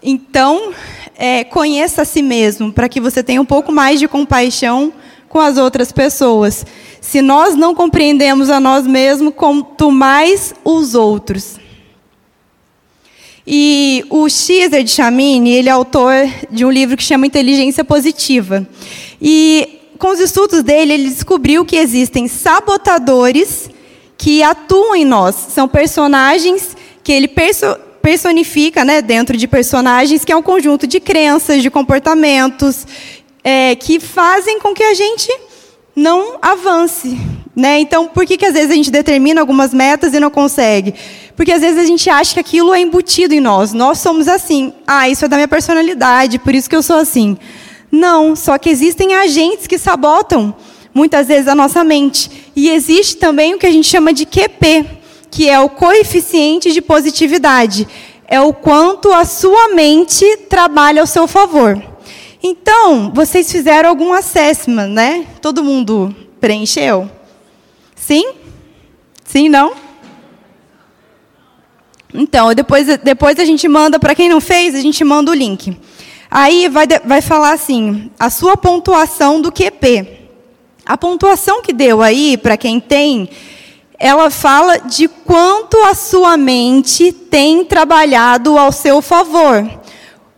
Então, 0.07 0.75
é, 1.17 1.45
conheça 1.45 2.03
a 2.03 2.05
si 2.05 2.21
mesmo, 2.21 2.71
para 2.71 2.91
que 2.91 3.01
você 3.01 3.23
tenha 3.23 3.41
um 3.41 3.47
pouco 3.47 3.73
mais 3.73 3.99
de 3.99 4.07
compaixão 4.07 4.93
com 5.31 5.41
as 5.41 5.57
outras 5.57 5.91
pessoas. 5.91 6.67
Se 7.01 7.23
nós 7.23 7.57
não 7.57 7.75
compreendemos 7.75 8.51
a 8.51 8.61
nós 8.61 8.87
mesmos, 8.87 9.33
quanto 9.35 9.91
mais 9.91 10.55
os 10.63 10.95
outros. 10.95 11.59
E 13.47 14.05
o 14.11 14.29
Xer 14.29 14.69
de 14.85 14.91
Chamini, 14.91 15.53
ele 15.53 15.69
é 15.71 15.73
autor 15.73 16.13
de 16.51 16.65
um 16.65 16.71
livro 16.71 16.97
que 16.97 17.03
chama 17.03 17.27
Inteligência 17.27 17.83
Positiva. 17.83 18.67
E 19.21 19.81
com 19.99 20.09
os 20.09 20.21
estudos 20.21 20.63
dele, 20.63 20.93
ele 20.93 21.09
descobriu 21.09 21.65
que 21.65 21.77
existem 21.77 22.29
sabotadores 22.29 23.71
que 24.19 24.43
atuam 24.43 24.95
em 24.95 25.05
nós. 25.05 25.35
São 25.35 25.67
personagens 25.67 26.77
que 27.03 27.13
ele 27.13 27.29
perso 27.29 27.67
personifica 28.05 28.85
né, 28.85 29.01
dentro 29.01 29.35
de 29.35 29.49
personagens, 29.49 30.27
que 30.27 30.31
é 30.31 30.37
um 30.37 30.43
conjunto 30.43 30.87
de 30.87 31.01
crenças, 31.01 31.63
de 31.63 31.71
comportamentos, 31.71 32.87
é, 33.43 33.75
que 33.77 33.99
fazem 33.99 34.61
com 34.61 34.75
que 34.75 34.83
a 34.83 34.93
gente 34.93 35.33
não 35.97 36.37
avance. 36.43 37.19
Né? 37.57 37.81
Então, 37.81 38.07
por 38.07 38.27
que, 38.27 38.37
que 38.37 38.45
às 38.45 38.53
vezes 38.53 38.71
a 38.71 38.75
gente 38.75 38.91
determina 38.91 39.41
algumas 39.41 39.73
metas 39.73 40.13
e 40.13 40.21
não 40.21 40.31
consegue? 40.31 40.93
Porque 41.35 41.51
às 41.51 41.63
vezes 41.63 41.79
a 41.79 41.87
gente 41.87 42.11
acha 42.11 42.35
que 42.35 42.41
aquilo 42.41 42.75
é 42.75 42.81
embutido 42.81 43.33
em 43.33 43.41
nós. 43.41 43.73
Nós 43.73 44.01
somos 44.01 44.29
assim. 44.29 44.75
Ah, 44.87 45.09
isso 45.09 45.25
é 45.25 45.29
da 45.29 45.37
minha 45.37 45.49
personalidade, 45.49 46.39
por 46.39 46.55
isso 46.55 46.69
que 46.69 46.77
eu 46.77 46.83
sou 46.83 46.97
assim. 46.97 47.39
Não, 47.91 48.37
só 48.37 48.59
que 48.59 48.69
existem 48.69 49.15
agentes 49.15 49.67
que 49.67 49.79
sabotam 49.79 50.55
muitas 50.93 51.27
vezes 51.27 51.49
a 51.49 51.55
nossa 51.55 51.83
mente. 51.83 52.31
E 52.55 52.69
existe 52.69 53.17
também 53.17 53.55
o 53.55 53.59
que 53.59 53.67
a 53.67 53.73
gente 53.73 53.89
chama 53.89 54.13
de 54.13 54.27
QP, 54.27 55.04
que 55.35 55.51
é 55.51 55.59
o 55.59 55.69
coeficiente 55.69 56.71
de 56.71 56.81
positividade. 56.81 57.89
É 58.25 58.41
o 58.41 58.55
quanto 58.55 59.13
a 59.13 59.25
sua 59.25 59.75
mente 59.75 60.25
trabalha 60.49 61.01
ao 61.01 61.09
seu 61.09 61.27
favor. 61.27 61.83
Então, 62.41 63.11
vocês 63.13 63.51
fizeram 63.51 63.89
algum 63.89 64.13
assessment, 64.13 64.87
né? 64.87 65.27
Todo 65.43 65.65
mundo 65.65 66.15
preencheu? 66.41 67.11
Sim? 67.97 68.35
Sim, 69.25 69.49
não? 69.49 69.73
Então, 72.15 72.55
depois, 72.55 72.87
depois 72.99 73.41
a 73.41 73.45
gente 73.45 73.67
manda, 73.67 73.99
para 73.99 74.15
quem 74.15 74.29
não 74.29 74.41
fez, 74.41 74.77
a 74.77 74.81
gente 74.81 75.03
manda 75.03 75.33
o 75.33 75.35
link. 75.35 75.77
Aí 76.31 76.69
vai, 76.69 76.87
vai 77.05 77.21
falar 77.21 77.55
assim, 77.55 78.09
a 78.21 78.31
sua 78.31 78.57
pontuação 78.57 79.41
do 79.41 79.51
QP. 79.51 80.07
A 80.87 80.97
pontuação 80.97 81.61
que 81.61 81.73
deu 81.73 82.03
aí, 82.03 82.37
para 82.37 82.57
quem 82.57 82.79
tem, 82.79 83.29
ela 84.05 84.29
fala 84.29 84.81
de 84.81 85.09
quanto 85.09 85.79
a 85.79 85.95
sua 85.95 86.37
mente 86.37 87.11
tem 87.11 87.65
trabalhado 87.65 88.59
ao 88.59 88.71
seu 88.71 89.01
favor. 89.01 89.67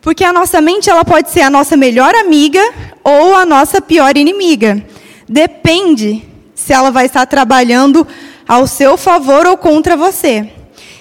Porque 0.01 0.23
a 0.23 0.33
nossa 0.33 0.61
mente 0.61 0.89
ela 0.89 1.05
pode 1.05 1.33
ser 1.33 1.41
a 1.41 1.51
nossa 1.51 1.77
melhor 1.77 2.15
amiga 2.15 2.61
ou 3.03 3.35
a 3.35 3.45
nossa 3.45 3.81
pior 3.81 4.17
inimiga. 4.17 4.87
Depende 5.29 6.23
se 6.55 6.73
ela 6.73 6.93
vai 6.93 7.07
estar 7.07 7.27
trabalhando 7.27 8.07
ao 8.47 8.69
seu 8.69 8.97
favor 8.97 9.45
ou 9.49 9.57
contra 9.57 9.97
você. 9.97 10.49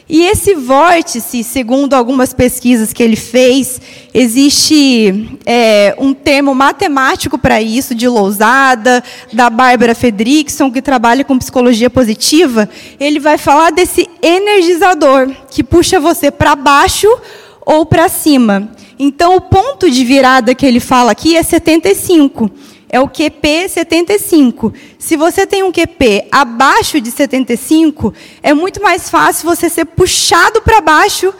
E 0.07 0.21
esse 0.21 0.53
vórtice, 0.53 1.43
segundo 1.43 1.95
algumas 1.95 2.31
pesquisas 2.31 2.93
que 2.93 3.01
ele 3.01 3.15
fez, 3.15 3.81
existe 4.13 5.37
é, 5.43 5.95
um 5.97 6.13
termo 6.13 6.53
matemático 6.53 7.39
para 7.39 7.59
isso, 7.59 7.95
de 7.95 8.07
Lousada, 8.07 9.03
da 9.33 9.49
Bárbara 9.49 9.95
Fedrickson, 9.95 10.71
que 10.71 10.79
trabalha 10.79 11.23
com 11.23 11.39
psicologia 11.39 11.89
positiva. 11.89 12.69
Ele 12.99 13.19
vai 13.19 13.39
falar 13.39 13.71
desse 13.71 14.07
energizador, 14.21 15.31
que 15.49 15.63
puxa 15.63 15.99
você 15.99 16.29
para 16.29 16.55
baixo 16.55 17.07
ou 17.65 17.83
para 17.83 18.07
cima. 18.07 18.69
Então, 18.99 19.35
o 19.35 19.41
ponto 19.41 19.89
de 19.89 20.05
virada 20.05 20.53
que 20.53 20.67
ele 20.67 20.79
fala 20.79 21.11
aqui 21.11 21.35
é 21.35 21.41
75 21.41 22.51
é 22.89 22.99
o 22.99 23.07
QP 23.07 23.67
75. 23.67 24.73
Se 24.97 25.17
você 25.17 25.45
tem 25.45 25.63
um 25.63 25.71
QP 25.71 26.27
abaixo 26.31 27.01
de 27.01 27.11
75, 27.11 28.13
é 28.41 28.53
muito 28.53 28.81
mais 28.81 29.09
fácil 29.09 29.49
você 29.49 29.69
ser 29.69 29.85
puxado 29.85 30.61
para 30.61 30.81
baixo 30.81 31.33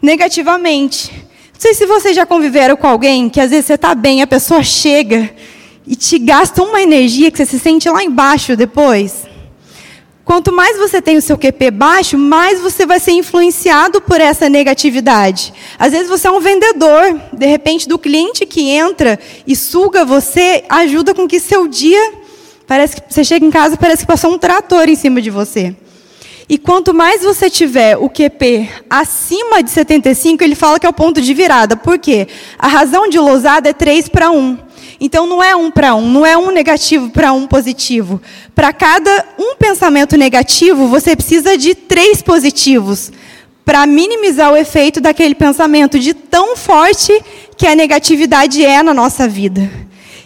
negativamente. 0.00 1.12
Não 1.12 1.60
sei 1.60 1.74
se 1.74 1.86
vocês 1.86 2.16
já 2.16 2.24
conviveram 2.24 2.76
com 2.76 2.86
alguém 2.86 3.28
que 3.28 3.40
às 3.40 3.50
vezes 3.50 3.66
você 3.66 3.74
está 3.74 3.94
bem, 3.94 4.22
a 4.22 4.26
pessoa 4.26 4.62
chega 4.62 5.30
e 5.86 5.94
te 5.94 6.18
gasta 6.18 6.62
uma 6.62 6.80
energia 6.80 7.30
que 7.30 7.36
você 7.36 7.46
se 7.46 7.58
sente 7.58 7.88
lá 7.88 8.02
embaixo 8.02 8.56
depois. 8.56 9.27
Quanto 10.28 10.52
mais 10.52 10.76
você 10.76 11.00
tem 11.00 11.16
o 11.16 11.22
seu 11.22 11.38
QP 11.38 11.70
baixo, 11.70 12.18
mais 12.18 12.60
você 12.60 12.84
vai 12.84 13.00
ser 13.00 13.12
influenciado 13.12 13.98
por 13.98 14.20
essa 14.20 14.46
negatividade. 14.46 15.54
Às 15.78 15.92
vezes 15.92 16.06
você 16.06 16.28
é 16.28 16.30
um 16.30 16.38
vendedor, 16.38 17.18
de 17.32 17.46
repente 17.46 17.88
do 17.88 17.98
cliente 17.98 18.44
que 18.44 18.68
entra 18.68 19.18
e 19.46 19.56
suga 19.56 20.04
você, 20.04 20.64
ajuda 20.68 21.14
com 21.14 21.26
que 21.26 21.40
seu 21.40 21.66
dia 21.66 22.12
parece 22.66 22.96
que 22.96 23.02
você 23.08 23.24
chega 23.24 23.46
em 23.46 23.50
casa 23.50 23.78
parece 23.78 24.02
que 24.02 24.06
passou 24.06 24.30
um 24.30 24.36
trator 24.36 24.86
em 24.86 24.94
cima 24.96 25.22
de 25.22 25.30
você. 25.30 25.74
E 26.46 26.58
quanto 26.58 26.92
mais 26.92 27.22
você 27.22 27.48
tiver 27.48 27.96
o 27.96 28.10
QP 28.10 28.68
acima 28.90 29.62
de 29.62 29.70
75, 29.70 30.44
ele 30.44 30.54
fala 30.54 30.78
que 30.78 30.84
é 30.84 30.90
o 30.90 30.92
ponto 30.92 31.22
de 31.22 31.32
virada. 31.32 31.74
Por 31.74 31.98
quê? 31.98 32.28
A 32.58 32.68
razão 32.68 33.08
de 33.08 33.18
lousada 33.18 33.70
é 33.70 33.72
3 33.72 34.10
para 34.10 34.30
1. 34.30 34.67
Então 35.00 35.26
não 35.26 35.42
é 35.42 35.54
um 35.54 35.70
para 35.70 35.94
um, 35.94 36.08
não 36.08 36.26
é 36.26 36.36
um 36.36 36.50
negativo 36.50 37.10
para 37.10 37.32
um 37.32 37.46
positivo. 37.46 38.20
Para 38.54 38.72
cada 38.72 39.24
um 39.38 39.54
pensamento 39.56 40.16
negativo, 40.16 40.88
você 40.88 41.14
precisa 41.14 41.56
de 41.56 41.74
três 41.74 42.20
positivos 42.20 43.12
para 43.64 43.86
minimizar 43.86 44.52
o 44.52 44.56
efeito 44.56 45.00
daquele 45.00 45.34
pensamento 45.34 45.98
de 45.98 46.14
tão 46.14 46.56
forte 46.56 47.12
que 47.56 47.66
a 47.66 47.74
negatividade 47.74 48.64
é 48.64 48.82
na 48.82 48.94
nossa 48.94 49.28
vida. 49.28 49.70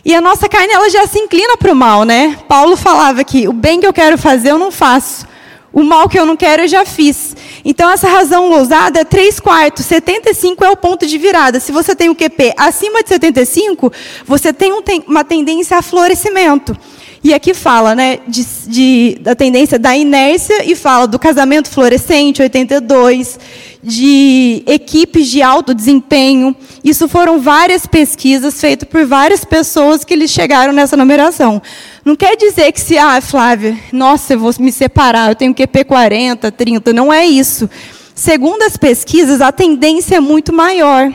E 0.04 0.14
a 0.14 0.20
nossa 0.20 0.48
carne 0.48 0.72
ela 0.72 0.88
já 0.88 1.06
se 1.06 1.18
inclina 1.18 1.56
para 1.56 1.72
o 1.72 1.76
mal, 1.76 2.04
né? 2.04 2.38
Paulo 2.48 2.76
falava 2.76 3.22
que 3.22 3.46
o 3.46 3.52
bem 3.52 3.80
que 3.80 3.86
eu 3.86 3.92
quero 3.92 4.16
fazer 4.16 4.50
eu 4.50 4.58
não 4.58 4.70
faço. 4.70 5.26
O 5.72 5.82
mal 5.82 6.08
que 6.08 6.18
eu 6.18 6.26
não 6.26 6.36
quero 6.36 6.62
eu 6.62 6.68
já 6.68 6.84
fiz. 6.84 7.34
Então, 7.64 7.90
essa 7.90 8.08
razão 8.08 8.50
ousada 8.50 9.00
é 9.00 9.04
3 9.04 9.40
quartos. 9.40 9.86
75 9.86 10.64
é 10.64 10.70
o 10.70 10.76
ponto 10.76 11.06
de 11.06 11.16
virada. 11.16 11.58
Se 11.60 11.72
você 11.72 11.96
tem 11.96 12.10
o 12.10 12.14
QP 12.14 12.52
acima 12.56 13.02
de 13.02 13.08
75, 13.08 13.92
você 14.26 14.52
tem 14.52 14.72
um, 14.72 14.82
uma 15.06 15.24
tendência 15.24 15.78
a 15.78 15.82
florescimento. 15.82 16.76
E 17.24 17.32
aqui 17.32 17.54
fala 17.54 17.94
né, 17.94 18.18
de, 18.26 18.44
de, 18.66 19.18
da 19.20 19.34
tendência 19.34 19.78
da 19.78 19.96
inércia 19.96 20.64
e 20.68 20.74
fala 20.74 21.06
do 21.06 21.20
casamento 21.20 21.70
florescente, 21.70 22.42
82, 22.42 23.38
de 23.80 24.64
equipes 24.66 25.28
de 25.28 25.40
alto 25.40 25.72
desempenho. 25.72 26.54
Isso 26.82 27.08
foram 27.08 27.40
várias 27.40 27.86
pesquisas 27.86 28.60
feitas 28.60 28.88
por 28.88 29.06
várias 29.06 29.44
pessoas 29.44 30.04
que 30.04 30.12
eles 30.12 30.32
chegaram 30.32 30.72
nessa 30.72 30.96
numeração. 30.96 31.62
Não 32.04 32.16
quer 32.16 32.36
dizer 32.36 32.72
que 32.72 32.80
se, 32.80 32.98
ah, 32.98 33.20
Flávia, 33.20 33.78
nossa, 33.92 34.32
eu 34.32 34.40
vou 34.40 34.52
me 34.58 34.72
separar, 34.72 35.30
eu 35.30 35.36
tenho 35.36 35.54
QP 35.54 35.84
40, 35.84 36.50
30. 36.50 36.92
Não 36.92 37.12
é 37.12 37.24
isso. 37.24 37.70
Segundo 38.14 38.62
as 38.62 38.76
pesquisas, 38.76 39.40
a 39.40 39.50
tendência 39.50 40.16
é 40.16 40.20
muito 40.20 40.52
maior. 40.52 41.10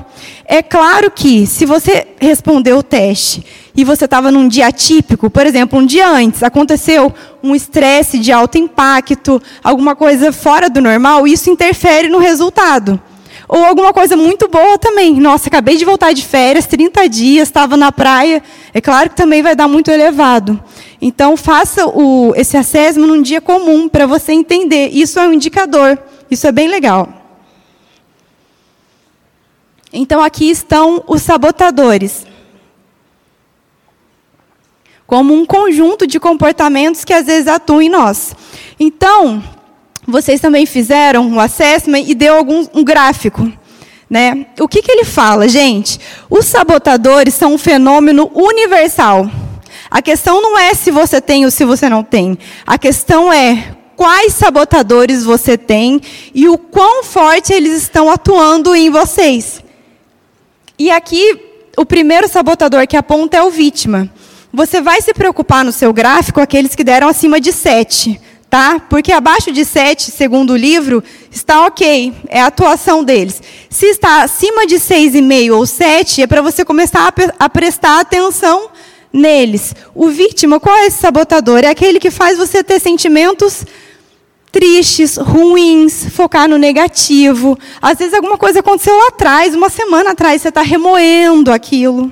É 0.46 0.64
claro 0.64 1.12
que, 1.12 1.46
se 1.46 1.66
você 1.66 2.08
respondeu 2.20 2.78
o 2.78 2.84
teste 2.84 3.46
e 3.76 3.84
você 3.84 4.06
estava 4.06 4.32
num 4.32 4.48
dia 4.48 4.68
atípico, 4.68 5.30
por 5.30 5.46
exemplo, 5.46 5.78
um 5.78 5.86
dia 5.86 6.10
antes, 6.10 6.42
aconteceu 6.42 7.14
um 7.44 7.54
estresse 7.54 8.18
de 8.18 8.32
alto 8.32 8.58
impacto, 8.58 9.42
alguma 9.64 9.96
coisa 9.96 10.32
fora 10.32 10.70
do 10.70 10.82
normal, 10.82 11.28
isso 11.28 11.52
interfere 11.52 12.10
no 12.10 12.18
resultado. 12.18 13.00
Ou 13.48 13.64
alguma 13.64 13.94
coisa 13.94 14.18
muito 14.18 14.50
boa 14.50 14.78
também. 14.78 15.14
Nossa, 15.20 15.48
acabei 15.48 15.78
de 15.78 15.86
voltar 15.86 16.12
de 16.14 16.26
férias, 16.26 16.66
30 16.66 17.08
dias, 17.08 17.48
estava 17.48 17.78
na 17.78 17.92
praia. 17.92 18.44
É 18.74 18.82
claro 18.82 19.10
que 19.10 19.16
também 19.16 19.42
vai 19.42 19.56
dar 19.56 19.68
muito 19.68 19.90
elevado. 19.90 20.60
Então, 21.02 21.38
faça 21.38 21.86
o, 21.88 22.34
esse 22.36 22.58
assessment 22.58 23.08
num 23.08 23.22
dia 23.22 23.40
comum, 23.40 23.88
para 23.88 24.06
você 24.06 24.34
entender. 24.34 24.90
Isso 24.92 25.20
é 25.20 25.28
um 25.28 25.34
indicador 25.34 25.98
Isso 26.30 26.48
é 26.48 26.52
bem 26.52 26.68
legal. 26.68 27.10
Então 29.92 30.22
aqui 30.22 30.50
estão 30.50 31.04
os 31.08 31.22
sabotadores. 31.22 32.26
Como 35.06 35.34
um 35.34 35.46
conjunto 35.46 36.06
de 36.06 36.20
comportamentos 36.20 37.06
que 37.06 37.14
às 37.14 37.26
vezes 37.26 37.48
atuam 37.48 37.82
em 37.82 37.90
nós. 37.90 38.36
Então, 38.78 39.42
vocês 40.06 40.42
também 40.42 40.66
fizeram 40.66 41.26
um 41.26 41.40
assessment 41.40 42.04
e 42.06 42.14
deu 42.14 42.36
algum 42.36 42.68
um 42.74 42.84
gráfico. 42.84 43.50
Né? 44.10 44.48
O 44.60 44.68
que, 44.68 44.82
que 44.82 44.92
ele 44.92 45.06
fala, 45.06 45.48
gente? 45.48 46.00
Os 46.30 46.46
sabotadores 46.46 47.34
são 47.34 47.54
um 47.54 47.58
fenômeno 47.58 48.30
universal. 48.34 49.30
A 49.90 50.02
questão 50.02 50.42
não 50.42 50.58
é 50.58 50.74
se 50.74 50.92
você 50.92 51.22
tem 51.22 51.46
ou 51.46 51.52
se 51.52 51.64
você 51.64 51.88
não 51.88 52.04
tem. 52.04 52.38
A 52.66 52.78
questão 52.78 53.32
é 53.32 53.77
quais 53.98 54.36
sabotadores 54.36 55.24
você 55.24 55.58
tem 55.58 56.00
e 56.34 56.48
o 56.48 56.58
quão 56.58 57.04
forte 57.04 57.52
eles 57.52 57.74
estão 57.82 58.10
atuando 58.12 58.76
em 58.76 58.92
vocês. 58.92 59.62
E 60.78 60.92
aqui, 60.92 61.42
o 61.76 61.84
primeiro 61.84 62.28
sabotador 62.28 62.88
que 62.88 62.96
aponta 62.96 63.38
é 63.38 63.44
o 63.44 63.50
vítima. 63.50 64.08
Você 64.54 64.80
vai 64.80 65.02
se 65.02 65.14
preocupar 65.14 65.66
no 65.66 65.72
seu 65.72 65.92
gráfico 65.92 66.40
aqueles 66.40 66.76
que 66.76 66.84
deram 66.84 67.08
acima 67.08 67.42
de 67.42 67.52
7, 67.52 68.22
tá? 68.48 68.80
Porque 68.88 69.12
abaixo 69.12 69.52
de 69.52 69.66
7, 69.66 70.12
segundo 70.12 70.54
o 70.54 70.58
livro, 70.58 71.04
está 71.32 71.66
ok, 71.66 72.14
é 72.30 72.40
a 72.40 72.48
atuação 72.48 73.04
deles. 73.04 73.42
Se 73.68 73.88
está 73.88 74.22
acima 74.22 74.68
de 74.68 74.76
6,5 74.76 75.56
ou 75.56 75.66
7, 75.66 76.22
é 76.22 76.28
para 76.28 76.44
você 76.44 76.64
começar 76.64 77.02
a, 77.08 77.46
a 77.46 77.50
prestar 77.50 78.00
atenção 78.00 78.70
neles. 79.18 79.76
O 79.94 80.08
vítima, 80.10 80.60
qual 80.60 80.76
é 80.76 80.88
esse 80.88 81.00
sabotador? 81.00 81.60
É 81.64 81.70
aquele 81.70 82.00
que 82.00 82.12
faz 82.12 82.38
você 82.38 82.64
ter 82.64 82.80
sentimentos 82.80 83.66
tristes, 84.52 85.18
ruins, 85.18 86.08
focar 86.12 86.48
no 86.48 86.58
negativo. 86.58 87.58
Às 87.82 87.98
vezes 87.98 88.14
alguma 88.14 88.38
coisa 88.38 88.60
aconteceu 88.60 88.96
lá 88.96 89.08
atrás, 89.08 89.54
uma 89.54 89.70
semana 89.70 90.12
atrás, 90.12 90.42
você 90.42 90.50
está 90.50 90.62
remoendo 90.62 91.52
aquilo. 91.52 92.12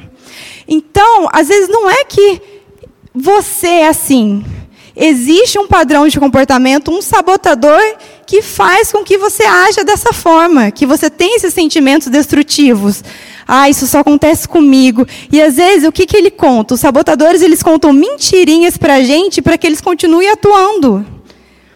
Então, 0.68 1.30
às 1.32 1.48
vezes 1.48 1.70
não 1.70 1.90
é 1.90 2.04
que 2.04 2.42
você 3.14 3.68
é 3.68 3.88
assim. 3.88 4.44
Existe 4.96 5.60
um 5.60 5.68
padrão 5.68 6.08
de 6.08 6.20
comportamento, 6.20 6.90
um 6.90 7.02
sabotador 7.02 7.82
que 8.26 8.42
faz 8.42 8.92
com 8.92 9.04
que 9.04 9.18
você 9.18 9.44
haja 9.44 9.84
dessa 9.84 10.14
forma, 10.14 10.72
que 10.72 10.86
você 10.86 11.10
tenha 11.10 11.36
esses 11.36 11.54
sentimentos 11.54 12.08
destrutivos. 12.08 13.04
Ah, 13.48 13.70
isso 13.70 13.86
só 13.86 14.00
acontece 14.00 14.48
comigo. 14.48 15.06
E 15.32 15.42
às 15.42 15.56
vezes, 15.56 15.88
o 15.88 15.92
que, 15.92 16.06
que 16.06 16.18
ele 16.18 16.32
conta? 16.32 16.74
Os 16.74 16.80
sabotadores, 16.80 17.42
eles 17.42 17.62
contam 17.62 17.94
mentirinhas 17.94 18.78
para 18.78 18.96
a 18.96 19.04
gente 19.04 19.42
para 19.42 19.58
que 19.58 19.68
eles 19.68 19.82
continuem 19.82 20.30
atuando. 20.30 21.06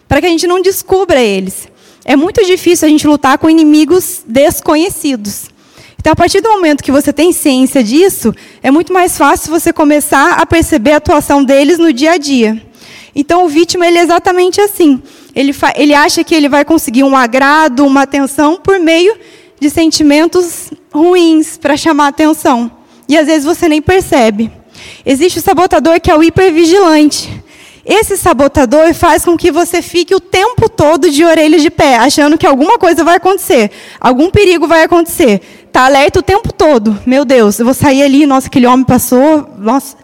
Para 0.08 0.20
que 0.20 0.26
a 0.26 0.30
gente 0.30 0.46
não 0.46 0.60
descubra 0.60 1.20
eles. 1.20 1.68
É 2.04 2.16
muito 2.16 2.44
difícil 2.44 2.86
a 2.86 2.90
gente 2.90 3.06
lutar 3.06 3.38
com 3.38 3.48
inimigos 3.48 4.22
desconhecidos. 4.26 5.44
Então, 5.98 6.12
a 6.12 6.16
partir 6.16 6.40
do 6.40 6.48
momento 6.48 6.82
que 6.82 6.90
você 6.90 7.12
tem 7.12 7.30
ciência 7.30 7.84
disso, 7.84 8.34
é 8.62 8.70
muito 8.70 8.92
mais 8.92 9.18
fácil 9.18 9.50
você 9.50 9.72
começar 9.72 10.40
a 10.40 10.46
perceber 10.46 10.92
a 10.92 10.96
atuação 10.96 11.44
deles 11.44 11.78
no 11.78 11.92
dia 11.92 12.12
a 12.12 12.16
dia. 12.16 12.60
Então, 13.14 13.44
o 13.44 13.48
vítima 13.48 13.86
ele 13.86 13.98
é 13.98 14.02
exatamente 14.02 14.60
assim. 14.60 15.02
Ele, 15.36 15.54
ele 15.76 15.94
acha 15.94 16.24
que 16.24 16.34
ele 16.34 16.48
vai 16.48 16.64
conseguir 16.64 17.04
um 17.04 17.16
agrado, 17.16 17.86
uma 17.86 18.02
atenção 18.02 18.56
por 18.56 18.80
meio 18.80 19.14
de 19.60 19.70
sentimentos 19.70 20.70
ruins 20.92 21.56
para 21.56 21.76
chamar 21.76 22.08
atenção. 22.08 22.70
E 23.06 23.16
às 23.18 23.26
vezes 23.26 23.44
você 23.44 23.68
nem 23.68 23.82
percebe. 23.82 24.50
Existe 25.04 25.38
o 25.38 25.42
sabotador 25.42 26.00
que 26.00 26.10
é 26.10 26.16
o 26.16 26.22
hipervigilante. 26.22 27.42
Esse 27.84 28.16
sabotador 28.16 28.94
faz 28.94 29.24
com 29.24 29.36
que 29.36 29.50
você 29.50 29.82
fique 29.82 30.14
o 30.14 30.20
tempo 30.20 30.68
todo 30.68 31.10
de 31.10 31.24
orelhas 31.24 31.62
de 31.62 31.70
pé, 31.70 31.96
achando 31.96 32.36
que 32.36 32.46
alguma 32.46 32.78
coisa 32.78 33.02
vai 33.02 33.16
acontecer, 33.16 33.70
algum 33.98 34.30
perigo 34.30 34.66
vai 34.66 34.82
acontecer. 34.82 35.40
Está 35.66 35.86
alerta 35.86 36.18
o 36.18 36.22
tempo 36.22 36.52
todo. 36.52 36.98
Meu 37.06 37.24
Deus, 37.24 37.58
eu 37.58 37.64
vou 37.64 37.74
sair 37.74 38.02
ali, 38.02 38.26
nossa, 38.26 38.48
aquele 38.48 38.66
homem 38.66 38.84
passou, 38.84 39.48
nossa. 39.58 39.96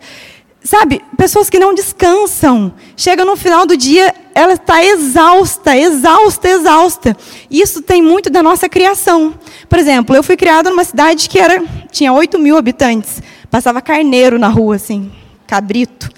Sabe, 0.66 1.00
pessoas 1.16 1.48
que 1.48 1.60
não 1.60 1.72
descansam. 1.72 2.74
Chega 2.96 3.24
no 3.24 3.36
final 3.36 3.66
do 3.66 3.76
dia, 3.76 4.12
ela 4.34 4.54
está 4.54 4.84
exausta, 4.84 5.76
exausta, 5.76 6.48
exausta. 6.48 7.16
Isso 7.48 7.82
tem 7.82 8.02
muito 8.02 8.28
da 8.28 8.42
nossa 8.42 8.68
criação. 8.68 9.32
Por 9.68 9.78
exemplo, 9.78 10.16
eu 10.16 10.24
fui 10.24 10.36
criada 10.36 10.68
numa 10.68 10.82
cidade 10.82 11.28
que 11.28 11.38
era, 11.38 11.62
tinha 11.92 12.12
8 12.12 12.36
mil 12.38 12.56
habitantes. 12.56 13.22
Passava 13.48 13.80
carneiro 13.80 14.40
na 14.40 14.48
rua, 14.48 14.74
assim, 14.74 15.12
cabrito. 15.46 16.10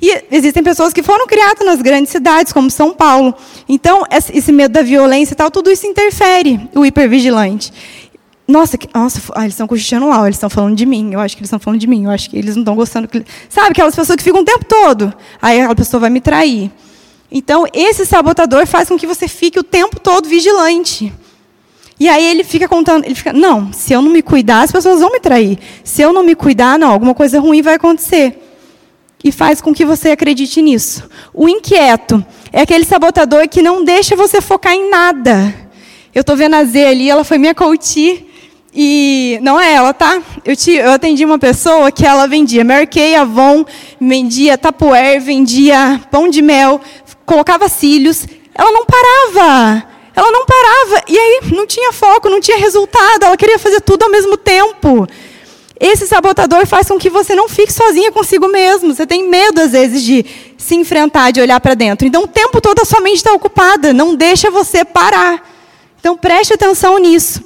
E 0.00 0.24
existem 0.32 0.64
pessoas 0.64 0.92
que 0.92 1.00
foram 1.00 1.28
criadas 1.28 1.64
nas 1.64 1.80
grandes 1.80 2.10
cidades, 2.10 2.52
como 2.52 2.68
São 2.72 2.92
Paulo. 2.92 3.32
Então, 3.68 4.02
esse 4.10 4.50
medo 4.50 4.72
da 4.72 4.82
violência 4.82 5.32
e 5.32 5.36
tal, 5.36 5.48
tudo 5.48 5.70
isso 5.70 5.86
interfere 5.86 6.68
o 6.74 6.84
hipervigilante. 6.84 7.72
Nossa, 8.52 8.76
que, 8.76 8.86
nossa 8.94 9.18
ah, 9.34 9.42
eles 9.42 9.54
estão 9.54 9.66
cochichando 9.66 10.06
lá, 10.06 10.22
eles 10.24 10.36
estão 10.36 10.50
falando 10.50 10.76
de 10.76 10.84
mim. 10.84 11.14
Eu 11.14 11.20
acho 11.20 11.34
que 11.34 11.40
eles 11.40 11.48
estão 11.48 11.58
falando 11.58 11.80
de 11.80 11.86
mim. 11.86 12.04
Eu 12.04 12.10
acho 12.10 12.28
que 12.28 12.36
eles 12.36 12.54
não 12.54 12.62
estão 12.62 12.76
gostando. 12.76 13.08
Que... 13.08 13.24
Sabe, 13.48 13.70
aquelas 13.70 13.96
pessoas 13.96 14.14
que 14.14 14.22
ficam 14.22 14.42
o 14.42 14.44
tempo 14.44 14.66
todo. 14.66 15.12
Aí 15.40 15.58
aquela 15.58 15.74
pessoa 15.74 16.02
vai 16.02 16.10
me 16.10 16.20
trair. 16.20 16.70
Então, 17.30 17.66
esse 17.72 18.04
sabotador 18.04 18.66
faz 18.66 18.90
com 18.90 18.98
que 18.98 19.06
você 19.06 19.26
fique 19.26 19.58
o 19.58 19.62
tempo 19.62 19.98
todo 19.98 20.28
vigilante. 20.28 21.10
E 21.98 22.10
aí 22.10 22.22
ele 22.26 22.44
fica 22.44 22.68
contando, 22.68 23.04
ele 23.04 23.14
fica, 23.14 23.32
não, 23.32 23.72
se 23.72 23.92
eu 23.94 24.02
não 24.02 24.10
me 24.10 24.22
cuidar, 24.22 24.62
as 24.62 24.72
pessoas 24.72 25.00
vão 25.00 25.10
me 25.10 25.20
trair. 25.20 25.58
Se 25.82 26.02
eu 26.02 26.12
não 26.12 26.22
me 26.22 26.34
cuidar, 26.34 26.78
não, 26.78 26.90
alguma 26.90 27.14
coisa 27.14 27.40
ruim 27.40 27.62
vai 27.62 27.74
acontecer 27.74 28.38
e 29.24 29.32
faz 29.32 29.62
com 29.62 29.72
que 29.72 29.84
você 29.84 30.10
acredite 30.10 30.60
nisso. 30.60 31.08
O 31.32 31.48
inquieto 31.48 32.22
é 32.52 32.62
aquele 32.62 32.84
sabotador 32.84 33.48
que 33.48 33.62
não 33.62 33.82
deixa 33.82 34.14
você 34.14 34.42
focar 34.42 34.74
em 34.74 34.90
nada. 34.90 35.54
Eu 36.14 36.20
estou 36.20 36.36
vendo 36.36 36.56
a 36.56 36.64
Z 36.64 36.84
ali, 36.84 37.08
ela 37.08 37.24
foi 37.24 37.38
minha 37.38 37.54
coach 37.54 38.26
e 38.74 39.38
não 39.42 39.60
é 39.60 39.74
ela, 39.74 39.92
tá? 39.92 40.22
Eu, 40.44 40.56
te, 40.56 40.72
eu 40.72 40.92
atendi 40.92 41.24
uma 41.24 41.38
pessoa 41.38 41.92
que 41.92 42.06
ela 42.06 42.26
vendia 42.26 42.64
Mary 42.64 42.86
Kay, 42.86 43.14
Avon, 43.16 43.66
vendia 44.00 44.56
Tupperware, 44.56 45.20
vendia 45.20 46.00
pão 46.10 46.28
de 46.28 46.40
mel, 46.40 46.80
colocava 47.26 47.68
cílios. 47.68 48.26
Ela 48.54 48.72
não 48.72 48.86
parava. 48.86 49.84
Ela 50.16 50.30
não 50.30 50.46
parava. 50.46 51.04
E 51.06 51.18
aí 51.18 51.40
não 51.52 51.66
tinha 51.66 51.92
foco, 51.92 52.30
não 52.30 52.40
tinha 52.40 52.56
resultado. 52.56 53.24
Ela 53.24 53.36
queria 53.36 53.58
fazer 53.58 53.80
tudo 53.82 54.04
ao 54.04 54.10
mesmo 54.10 54.38
tempo. 54.38 55.06
Esse 55.78 56.06
sabotador 56.06 56.66
faz 56.66 56.88
com 56.88 56.98
que 56.98 57.10
você 57.10 57.34
não 57.34 57.48
fique 57.48 57.72
sozinha 57.72 58.10
consigo 58.10 58.48
mesmo. 58.48 58.94
Você 58.94 59.06
tem 59.06 59.28
medo, 59.28 59.60
às 59.60 59.72
vezes, 59.72 60.02
de 60.02 60.24
se 60.56 60.76
enfrentar, 60.76 61.30
de 61.30 61.40
olhar 61.40 61.60
para 61.60 61.74
dentro. 61.74 62.06
Então, 62.06 62.22
o 62.22 62.28
tempo 62.28 62.60
todo 62.60 62.80
a 62.80 62.84
sua 62.84 63.00
mente 63.00 63.16
está 63.16 63.32
ocupada. 63.34 63.92
Não 63.92 64.14
deixa 64.14 64.50
você 64.50 64.82
parar. 64.82 65.46
Então, 65.98 66.16
preste 66.16 66.54
atenção 66.54 66.98
nisso. 66.98 67.42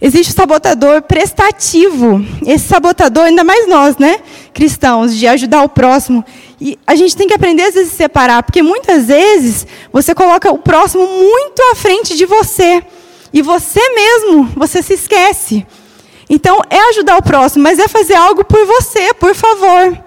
Existe 0.00 0.30
o 0.30 0.34
sabotador 0.34 1.02
prestativo. 1.02 2.22
Esse 2.46 2.68
sabotador, 2.68 3.24
ainda 3.24 3.42
mais 3.42 3.66
nós, 3.66 3.96
né, 3.96 4.20
cristãos, 4.52 5.14
de 5.14 5.26
ajudar 5.26 5.62
o 5.62 5.68
próximo. 5.68 6.24
E 6.60 6.78
a 6.86 6.94
gente 6.94 7.16
tem 7.16 7.26
que 7.26 7.34
aprender, 7.34 7.62
às 7.62 7.74
vezes, 7.74 7.88
a 7.88 7.92
se 7.92 7.96
separar. 7.96 8.42
Porque, 8.42 8.62
muitas 8.62 9.06
vezes, 9.06 9.66
você 9.90 10.14
coloca 10.14 10.52
o 10.52 10.58
próximo 10.58 11.06
muito 11.06 11.62
à 11.72 11.74
frente 11.74 12.14
de 12.14 12.26
você. 12.26 12.82
E 13.32 13.40
você 13.40 13.80
mesmo, 13.94 14.50
você 14.54 14.82
se 14.82 14.94
esquece. 14.94 15.66
Então, 16.28 16.60
é 16.68 16.78
ajudar 16.90 17.16
o 17.16 17.22
próximo, 17.22 17.62
mas 17.62 17.78
é 17.78 17.88
fazer 17.88 18.14
algo 18.14 18.44
por 18.44 18.66
você, 18.66 19.14
por 19.14 19.34
favor. 19.34 19.98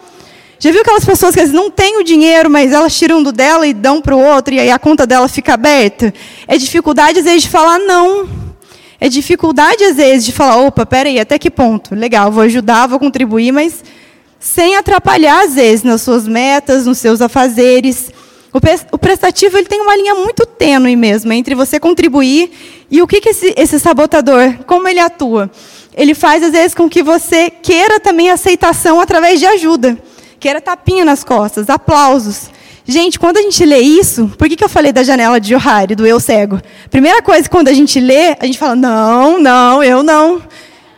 Já 0.59 0.71
viu 0.71 0.81
aquelas 0.81 1.05
pessoas 1.05 1.33
que 1.33 1.39
às 1.39 1.49
vezes 1.49 1.55
não 1.55 1.71
têm 1.71 1.97
o 1.97 2.03
dinheiro, 2.03 2.49
mas 2.49 2.73
elas 2.73 2.95
tiram 2.97 3.23
do 3.23 3.31
dela 3.31 3.65
e 3.65 3.73
dão 3.73 4.01
para 4.01 4.15
o 4.15 4.21
outro, 4.21 4.53
e 4.53 4.59
aí 4.59 4.69
a 4.69 4.77
conta 4.77 5.07
dela 5.07 5.27
fica 5.29 5.53
aberta? 5.53 6.13
É 6.47 6.57
dificuldade, 6.57 7.19
às 7.19 7.25
vezes, 7.25 7.43
de 7.43 7.49
falar 7.49 7.79
não. 7.79 8.38
É 8.99 9.07
dificuldade, 9.07 9.83
às 9.83 9.95
vezes, 9.95 10.25
de 10.25 10.31
falar, 10.31 10.57
opa, 10.57 10.85
peraí, 10.85 11.19
até 11.19 11.39
que 11.39 11.49
ponto? 11.49 11.95
Legal, 11.95 12.31
vou 12.31 12.43
ajudar, 12.43 12.87
vou 12.87 12.99
contribuir, 12.99 13.51
mas 13.51 13.83
sem 14.39 14.75
atrapalhar, 14.75 15.43
às 15.45 15.55
vezes, 15.55 15.83
nas 15.83 16.01
suas 16.01 16.27
metas, 16.27 16.85
nos 16.85 16.97
seus 16.97 17.21
afazeres. 17.21 18.11
O 18.91 18.97
prestativo 18.97 19.57
ele 19.57 19.67
tem 19.67 19.79
uma 19.79 19.95
linha 19.95 20.15
muito 20.15 20.45
tênue 20.45 20.95
mesmo, 20.95 21.31
entre 21.31 21.53
você 21.53 21.79
contribuir 21.79 22.51
e 22.89 23.01
o 23.01 23.07
que, 23.07 23.21
que 23.21 23.29
esse, 23.29 23.53
esse 23.55 23.79
sabotador, 23.79 24.55
como 24.65 24.87
ele 24.87 24.99
atua? 24.99 25.51
ele 25.99 26.15
faz 26.15 26.41
às 26.41 26.51
vezes 26.51 26.73
com 26.73 26.89
que 26.89 27.03
você 27.03 27.49
queira 27.49 27.99
também 27.99 28.29
aceitação 28.29 29.01
através 29.01 29.37
de 29.37 29.45
ajuda. 29.45 29.97
Queira 30.39 30.61
tapinha 30.61 31.03
nas 31.03 31.25
costas, 31.25 31.69
aplausos. 31.69 32.49
Gente, 32.89 33.19
quando 33.19 33.37
a 33.37 33.41
gente 33.43 33.63
lê 33.63 33.81
isso, 33.81 34.31
por 34.35 34.49
que, 34.49 34.55
que 34.55 34.63
eu 34.63 34.67
falei 34.67 34.91
da 34.91 35.03
janela 35.03 35.39
de 35.39 35.49
Johari, 35.49 35.93
do 35.93 36.07
eu 36.07 36.19
cego? 36.19 36.59
Primeira 36.89 37.21
coisa, 37.21 37.47
quando 37.47 37.67
a 37.67 37.73
gente 37.73 37.99
lê, 37.99 38.35
a 38.39 38.47
gente 38.47 38.57
fala, 38.57 38.75
não, 38.75 39.39
não, 39.39 39.83
eu 39.83 40.01
não. 40.01 40.41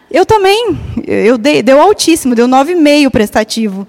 Eu 0.09 0.25
também, 0.25 0.79
eu 1.05 1.37
dei, 1.37 1.61
deu 1.61 1.81
altíssimo, 1.81 2.33
deu 2.33 2.47
9,5 2.47 3.09
prestativo. 3.09 3.85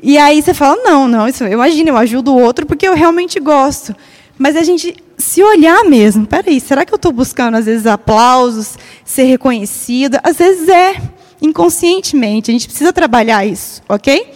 E 0.00 0.16
aí 0.16 0.40
você 0.40 0.54
fala, 0.54 0.80
não, 0.84 1.08
não, 1.08 1.26
isso, 1.26 1.44
imagina, 1.44 1.90
eu 1.90 1.96
ajudo 1.96 2.32
o 2.32 2.40
outro 2.40 2.64
porque 2.64 2.86
eu 2.86 2.94
realmente 2.94 3.40
gosto. 3.40 3.92
Mas 4.38 4.54
a 4.54 4.62
gente 4.62 4.94
se 5.18 5.42
olhar 5.42 5.82
mesmo, 5.82 6.24
peraí, 6.24 6.60
será 6.60 6.84
que 6.84 6.94
eu 6.94 6.96
estou 6.96 7.10
buscando, 7.10 7.56
às 7.56 7.66
vezes, 7.66 7.88
aplausos, 7.88 8.78
ser 9.04 9.24
reconhecida? 9.24 10.20
Às 10.22 10.36
vezes 10.36 10.68
é, 10.68 10.94
inconscientemente, 11.40 12.52
a 12.52 12.54
gente 12.54 12.68
precisa 12.68 12.92
trabalhar 12.92 13.44
isso, 13.44 13.82
ok? 13.88 14.30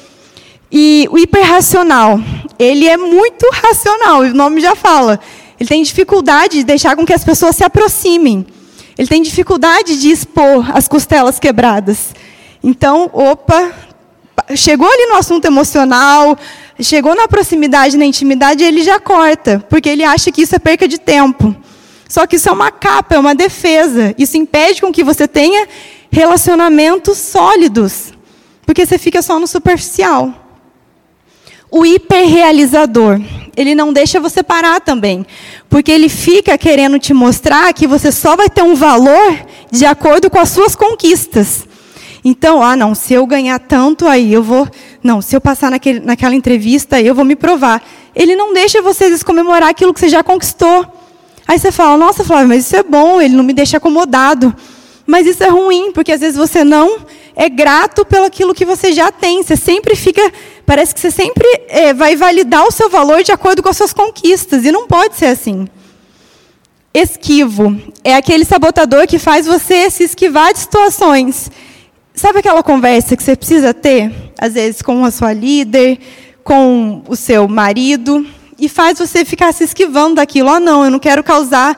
E 0.71 1.09
o 1.11 1.19
hiperracional, 1.19 2.19
ele 2.59 2.89
é 2.89 2.97
muito 2.97 3.49
racional, 3.53 4.21
o 4.21 4.35
nome 4.35 4.61
já 4.61 4.75
fala. 4.75 5.21
Ele 5.59 5.69
tem 5.69 5.83
dificuldade 5.83 6.59
de 6.59 6.65
deixar 6.65 6.97
com 6.97 7.07
que 7.07 7.13
as 7.13 7.25
pessoas 7.25 7.57
se 7.57 7.65
aproximem. 7.65 8.47
Ele 8.99 9.09
tem 9.09 9.23
dificuldade 9.23 10.01
de 10.01 10.11
expor 10.11 10.71
as 10.75 10.89
costelas 10.89 11.39
quebradas. 11.39 12.15
Então, 12.63 13.11
opa, 13.13 13.73
chegou 14.55 14.89
ali 14.91 15.07
no 15.07 15.17
assunto 15.17 15.45
emocional, 15.45 16.37
chegou 16.81 17.15
na 17.15 17.29
proximidade, 17.29 17.97
na 17.97 18.05
intimidade, 18.05 18.65
ele 18.65 18.83
já 18.83 18.99
corta, 18.99 19.65
porque 19.69 19.89
ele 19.89 20.05
acha 20.05 20.33
que 20.33 20.43
isso 20.43 20.55
é 20.55 20.59
perca 20.59 20.89
de 20.89 20.99
tempo. 20.99 21.55
Só 22.09 22.27
que 22.27 22.37
isso 22.37 22.49
é 22.49 22.53
uma 22.53 22.71
capa, 22.71 23.15
é 23.15 23.19
uma 23.19 23.35
defesa. 23.35 24.15
Isso 24.17 24.37
impede 24.37 24.81
com 24.81 24.93
que 24.93 25.03
você 25.03 25.27
tenha 25.27 25.67
relacionamentos 26.11 27.19
sólidos, 27.19 28.13
porque 28.65 28.87
você 28.87 28.99
fica 28.99 29.21
só 29.23 29.39
no 29.39 29.47
superficial. 29.47 30.46
O 31.77 31.85
hiperrealizador, 31.85 33.21
ele 33.55 33.75
não 33.75 33.93
deixa 33.93 34.19
você 34.19 34.43
parar 34.43 34.81
também, 34.81 35.27
porque 35.69 35.93
ele 35.93 36.09
fica 36.09 36.57
querendo 36.57 36.99
te 36.99 37.13
mostrar 37.13 37.71
que 37.75 37.87
você 37.87 38.11
só 38.11 38.35
vai 38.35 38.49
ter 38.49 38.63
um 38.63 38.75
valor 38.75 39.37
de 39.71 39.85
acordo 39.85 40.31
com 40.31 40.39
as 40.39 40.49
suas 40.49 40.75
conquistas. 40.75 41.69
Então, 42.25 42.63
ah, 42.63 42.75
não, 42.75 42.95
se 42.95 43.13
eu 43.13 43.27
ganhar 43.27 43.59
tanto 43.59 44.09
aí, 44.09 44.33
eu 44.33 44.43
vou. 44.43 44.67
Não, 45.03 45.21
se 45.21 45.37
eu 45.37 45.41
passar 45.41 45.71
naquele, 45.71 46.01
naquela 46.01 46.35
entrevista 46.35 46.99
eu 46.99 47.15
vou 47.15 47.27
me 47.27 47.37
provar. 47.37 47.83
Ele 48.15 48.35
não 48.35 48.55
deixa 48.55 48.81
vocês 48.81 49.23
comemorar 49.23 49.69
aquilo 49.69 49.93
que 49.93 50.01
você 50.01 50.09
já 50.09 50.23
conquistou. 50.23 50.87
Aí 51.47 51.59
você 51.59 51.71
fala, 51.71 51.99
nossa, 51.99 52.25
Flávio, 52.25 52.49
mas 52.49 52.65
isso 52.65 52.75
é 52.75 52.83
bom, 52.83 53.21
ele 53.21 53.37
não 53.37 53.45
me 53.45 53.53
deixa 53.53 53.77
acomodado. 53.77 54.57
Mas 55.07 55.27
isso 55.27 55.45
é 55.45 55.49
ruim, 55.49 55.93
porque 55.93 56.11
às 56.11 56.21
vezes 56.21 56.39
você 56.39 56.65
não 56.65 57.01
é 57.39 57.51
grato 57.51 58.03
pelo 58.07 58.25
aquilo 58.25 58.55
que 58.55 58.65
você 58.65 58.93
já 58.93 59.13
tem. 59.13 59.43
Você 59.43 59.57
sempre 59.57 59.95
fica, 59.95 60.33
parece 60.65 60.95
que 60.95 61.01
você 61.01 61.11
sempre 61.11 61.47
é, 61.69 61.93
vai 61.93 62.17
validar 62.17 62.67
o 62.67 62.73
seu 62.73 62.89
valor 62.89 63.23
de 63.23 63.31
acordo 63.31 63.63
com 63.63 63.69
as 63.69 63.77
suas 63.77 63.93
conquistas. 63.93 64.65
E 64.65 64.73
não 64.73 64.87
pode 64.87 65.17
ser 65.17 65.27
assim. 65.27 65.69
Esquivo 66.95 67.79
é 68.03 68.15
aquele 68.17 68.47
sabotador 68.47 69.07
que 69.07 69.19
faz 69.19 69.45
você 69.45 69.91
se 69.91 70.03
esquivar 70.03 70.55
de 70.55 70.61
situações. 70.61 71.51
Sabe 72.15 72.39
aquela 72.39 72.63
conversa 72.63 73.15
que 73.15 73.23
você 73.23 73.37
precisa 73.37 73.75
ter, 73.75 74.11
às 74.41 74.55
vezes, 74.55 74.81
com 74.81 75.05
a 75.05 75.11
sua 75.11 75.35
líder, 75.35 75.99
com 76.43 77.03
o 77.07 77.15
seu 77.15 77.47
marido, 77.47 78.27
e 78.59 78.67
faz 78.67 78.99
você 78.99 79.27
ficar 79.27 79.53
se 79.53 79.65
esquivando 79.65 80.15
daquilo. 80.15 80.49
Ah, 80.49 80.59
não, 80.59 80.87
eu 80.87 80.91
não 80.91 80.99
quero 80.99 81.23
causar. 81.23 81.77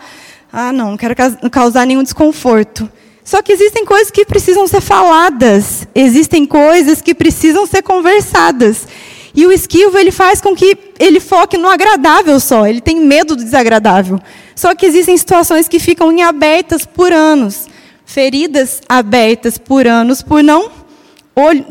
Ah, 0.53 0.73
não, 0.73 0.93
não 0.93 0.97
quero 0.97 1.17
causar 1.51 1.85
nenhum 1.85 2.05
desconforto. 2.05 2.89
Só 3.29 3.43
que 3.43 3.53
existem 3.53 3.85
coisas 3.85 4.11
que 4.11 4.25
precisam 4.25 4.67
ser 4.67 4.81
faladas, 4.81 5.87
existem 5.95 6.47
coisas 6.47 7.03
que 7.03 7.15
precisam 7.15 7.67
ser 7.67 7.83
conversadas. 7.83 8.89
E 9.35 9.45
o 9.45 9.53
esquivo 9.53 9.99
ele 9.99 10.11
faz 10.11 10.41
com 10.41 10.57
que 10.57 10.75
ele 10.99 11.21
foque 11.21 11.59
no 11.59 11.69
agradável 11.69 12.41
só, 12.41 12.67
ele 12.67 12.81
tem 12.81 12.99
medo 12.99 13.37
do 13.37 13.45
desagradável. 13.45 14.19
Só 14.57 14.75
que 14.75 14.87
existem 14.87 15.15
situações 15.15 15.69
que 15.69 15.79
ficam 15.79 16.11
em 16.11 16.23
abertas 16.23 16.87
por 16.87 17.13
anos, 17.13 17.67
feridas 18.07 18.81
abertas 18.89 19.59
por 19.59 19.87
anos, 19.87 20.23
por 20.23 20.43
não 20.43 20.71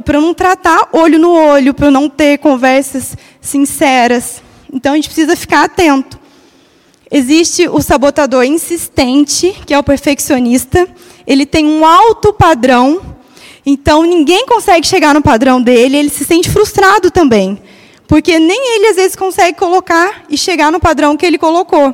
para 0.05 0.21
não 0.21 0.35
tratar 0.35 0.89
olho 0.93 1.17
no 1.17 1.31
olho, 1.31 1.73
para 1.73 1.89
não 1.89 2.07
ter 2.07 2.37
conversas 2.37 3.17
sinceras. 3.41 4.43
Então 4.71 4.93
a 4.93 4.95
gente 4.95 5.09
precisa 5.09 5.35
ficar 5.35 5.63
atento. 5.63 6.19
Existe 7.09 7.67
o 7.67 7.81
sabotador 7.81 8.43
insistente, 8.43 9.55
que 9.65 9.73
é 9.73 9.79
o 9.79 9.83
perfeccionista. 9.83 10.87
Ele 11.27 11.45
tem 11.45 11.65
um 11.65 11.85
alto 11.85 12.31
padrão, 12.31 13.01
então 13.65 14.03
ninguém 14.03 14.45
consegue 14.47 14.87
chegar 14.87 15.13
no 15.13 15.21
padrão 15.21 15.61
dele, 15.61 15.97
ele 15.97 16.09
se 16.09 16.23
sente 16.23 16.49
frustrado 16.49 17.11
também. 17.11 17.61
Porque 18.07 18.39
nem 18.39 18.75
ele 18.75 18.87
às 18.87 18.95
vezes 18.95 19.15
consegue 19.15 19.57
colocar 19.57 20.23
e 20.29 20.37
chegar 20.37 20.71
no 20.71 20.79
padrão 20.79 21.17
que 21.17 21.25
ele 21.25 21.37
colocou. 21.37 21.93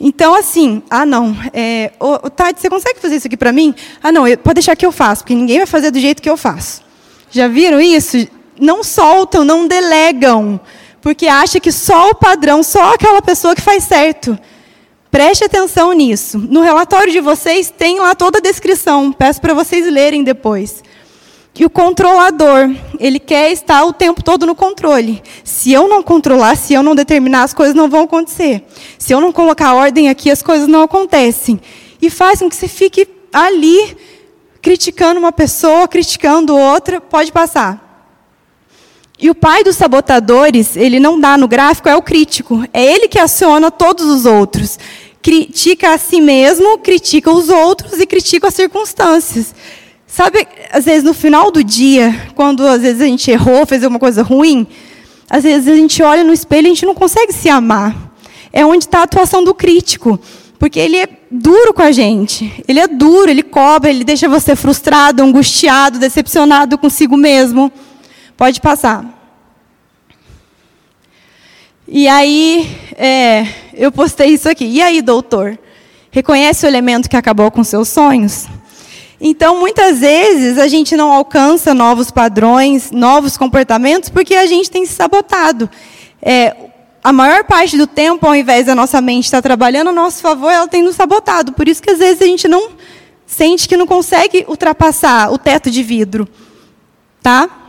Então, 0.00 0.34
assim, 0.34 0.82
ah, 0.88 1.04
não, 1.04 1.36
é, 1.52 1.92
ô, 1.98 2.30
Tati, 2.30 2.60
você 2.60 2.70
consegue 2.70 3.00
fazer 3.00 3.16
isso 3.16 3.26
aqui 3.26 3.36
para 3.36 3.52
mim? 3.52 3.74
Ah, 4.00 4.12
não, 4.12 4.22
pode 4.36 4.54
deixar 4.54 4.76
que 4.76 4.86
eu 4.86 4.92
faço, 4.92 5.24
porque 5.24 5.34
ninguém 5.34 5.58
vai 5.58 5.66
fazer 5.66 5.90
do 5.90 5.98
jeito 5.98 6.22
que 6.22 6.30
eu 6.30 6.36
faço. 6.36 6.82
Já 7.30 7.48
viram 7.48 7.80
isso? 7.80 8.28
Não 8.60 8.84
soltam, 8.84 9.44
não 9.44 9.66
delegam 9.66 10.60
porque 11.04 11.26
acha 11.26 11.60
que 11.60 11.70
só 11.70 12.08
o 12.08 12.14
padrão, 12.14 12.62
só 12.62 12.94
aquela 12.94 13.20
pessoa 13.20 13.54
que 13.54 13.60
faz 13.60 13.84
certo. 13.84 14.38
Preste 15.14 15.44
atenção 15.44 15.92
nisso. 15.92 16.38
No 16.38 16.60
relatório 16.60 17.12
de 17.12 17.20
vocês 17.20 17.70
tem 17.70 18.00
lá 18.00 18.16
toda 18.16 18.38
a 18.38 18.40
descrição. 18.40 19.12
Peço 19.12 19.40
para 19.40 19.54
vocês 19.54 19.86
lerem 19.86 20.24
depois. 20.24 20.82
Que 21.52 21.64
o 21.64 21.70
controlador, 21.70 22.68
ele 22.98 23.20
quer 23.20 23.52
estar 23.52 23.84
o 23.84 23.92
tempo 23.92 24.24
todo 24.24 24.44
no 24.44 24.56
controle. 24.56 25.22
Se 25.44 25.72
eu 25.72 25.86
não 25.86 26.02
controlar, 26.02 26.56
se 26.56 26.74
eu 26.74 26.82
não 26.82 26.96
determinar, 26.96 27.44
as 27.44 27.54
coisas 27.54 27.76
não 27.76 27.88
vão 27.88 28.02
acontecer. 28.02 28.64
Se 28.98 29.12
eu 29.12 29.20
não 29.20 29.30
colocar 29.30 29.74
ordem 29.74 30.08
aqui, 30.08 30.32
as 30.32 30.42
coisas 30.42 30.66
não 30.66 30.82
acontecem. 30.82 31.60
E 32.02 32.10
faz 32.10 32.40
com 32.40 32.48
que 32.50 32.56
você 32.56 32.66
fique 32.66 33.06
ali 33.32 33.96
criticando 34.60 35.20
uma 35.20 35.30
pessoa, 35.30 35.86
criticando 35.86 36.56
outra, 36.56 37.00
pode 37.00 37.30
passar. 37.30 37.84
E 39.16 39.30
o 39.30 39.34
pai 39.34 39.62
dos 39.62 39.76
sabotadores, 39.76 40.76
ele 40.76 40.98
não 40.98 41.20
dá 41.20 41.38
no 41.38 41.46
gráfico, 41.46 41.88
é 41.88 41.94
o 41.94 42.02
crítico. 42.02 42.64
É 42.72 42.84
ele 42.84 43.06
que 43.06 43.18
aciona 43.18 43.70
todos 43.70 44.06
os 44.06 44.26
outros. 44.26 44.76
Critica 45.24 45.94
a 45.94 45.96
si 45.96 46.20
mesmo, 46.20 46.76
critica 46.76 47.30
os 47.30 47.48
outros 47.48 47.98
e 47.98 48.04
critica 48.04 48.48
as 48.48 48.54
circunstâncias. 48.54 49.54
Sabe, 50.06 50.46
às 50.70 50.84
vezes 50.84 51.02
no 51.02 51.14
final 51.14 51.50
do 51.50 51.64
dia, 51.64 52.30
quando 52.34 52.66
às 52.66 52.82
vezes 52.82 53.00
a 53.00 53.06
gente 53.06 53.30
errou, 53.30 53.64
fez 53.64 53.82
alguma 53.82 53.98
coisa 53.98 54.22
ruim, 54.22 54.66
às 55.30 55.42
vezes 55.42 55.66
a 55.66 55.74
gente 55.74 56.02
olha 56.02 56.22
no 56.22 56.34
espelho 56.34 56.66
e 56.66 56.70
a 56.70 56.74
gente 56.74 56.84
não 56.84 56.94
consegue 56.94 57.32
se 57.32 57.48
amar. 57.48 58.12
É 58.52 58.66
onde 58.66 58.84
está 58.84 58.98
a 58.98 59.04
atuação 59.04 59.42
do 59.42 59.54
crítico. 59.54 60.20
Porque 60.58 60.78
ele 60.78 60.98
é 60.98 61.08
duro 61.30 61.72
com 61.72 61.80
a 61.80 61.90
gente. 61.90 62.62
Ele 62.68 62.78
é 62.78 62.86
duro, 62.86 63.30
ele 63.30 63.42
cobra, 63.42 63.88
ele 63.88 64.04
deixa 64.04 64.28
você 64.28 64.54
frustrado, 64.54 65.22
angustiado, 65.22 65.98
decepcionado 65.98 66.76
consigo 66.76 67.16
mesmo. 67.16 67.72
Pode 68.36 68.60
passar. 68.60 69.04
E 71.88 72.06
aí, 72.06 72.68
é, 72.92 73.46
eu 73.76 73.92
postei 73.92 74.28
isso 74.28 74.48
aqui. 74.48 74.64
E 74.64 74.80
aí, 74.82 75.02
doutor? 75.02 75.58
Reconhece 76.10 76.64
o 76.64 76.68
elemento 76.68 77.08
que 77.08 77.16
acabou 77.16 77.50
com 77.50 77.64
seus 77.64 77.88
sonhos? 77.88 78.46
Então, 79.20 79.58
muitas 79.58 80.00
vezes, 80.00 80.58
a 80.58 80.68
gente 80.68 80.96
não 80.96 81.10
alcança 81.10 81.72
novos 81.72 82.10
padrões, 82.10 82.90
novos 82.90 83.36
comportamentos, 83.36 84.08
porque 84.10 84.34
a 84.34 84.46
gente 84.46 84.70
tem 84.70 84.84
se 84.84 84.92
sabotado. 84.92 85.68
É, 86.20 86.54
a 87.02 87.12
maior 87.12 87.44
parte 87.44 87.76
do 87.76 87.86
tempo, 87.86 88.26
ao 88.26 88.34
invés 88.34 88.66
da 88.66 88.74
nossa 88.74 89.00
mente 89.00 89.24
estar 89.24 89.42
trabalhando 89.42 89.88
a 89.88 89.92
nosso 89.92 90.20
favor, 90.20 90.50
ela 90.50 90.68
tem 90.68 90.82
nos 90.82 90.96
sabotado. 90.96 91.52
Por 91.52 91.68
isso 91.68 91.82
que, 91.82 91.90
às 91.90 91.98
vezes, 91.98 92.20
a 92.22 92.26
gente 92.26 92.46
não 92.46 92.70
sente 93.26 93.68
que 93.68 93.76
não 93.76 93.86
consegue 93.86 94.44
ultrapassar 94.48 95.32
o 95.32 95.38
teto 95.38 95.70
de 95.70 95.82
vidro. 95.82 96.28
Tá? 97.22 97.63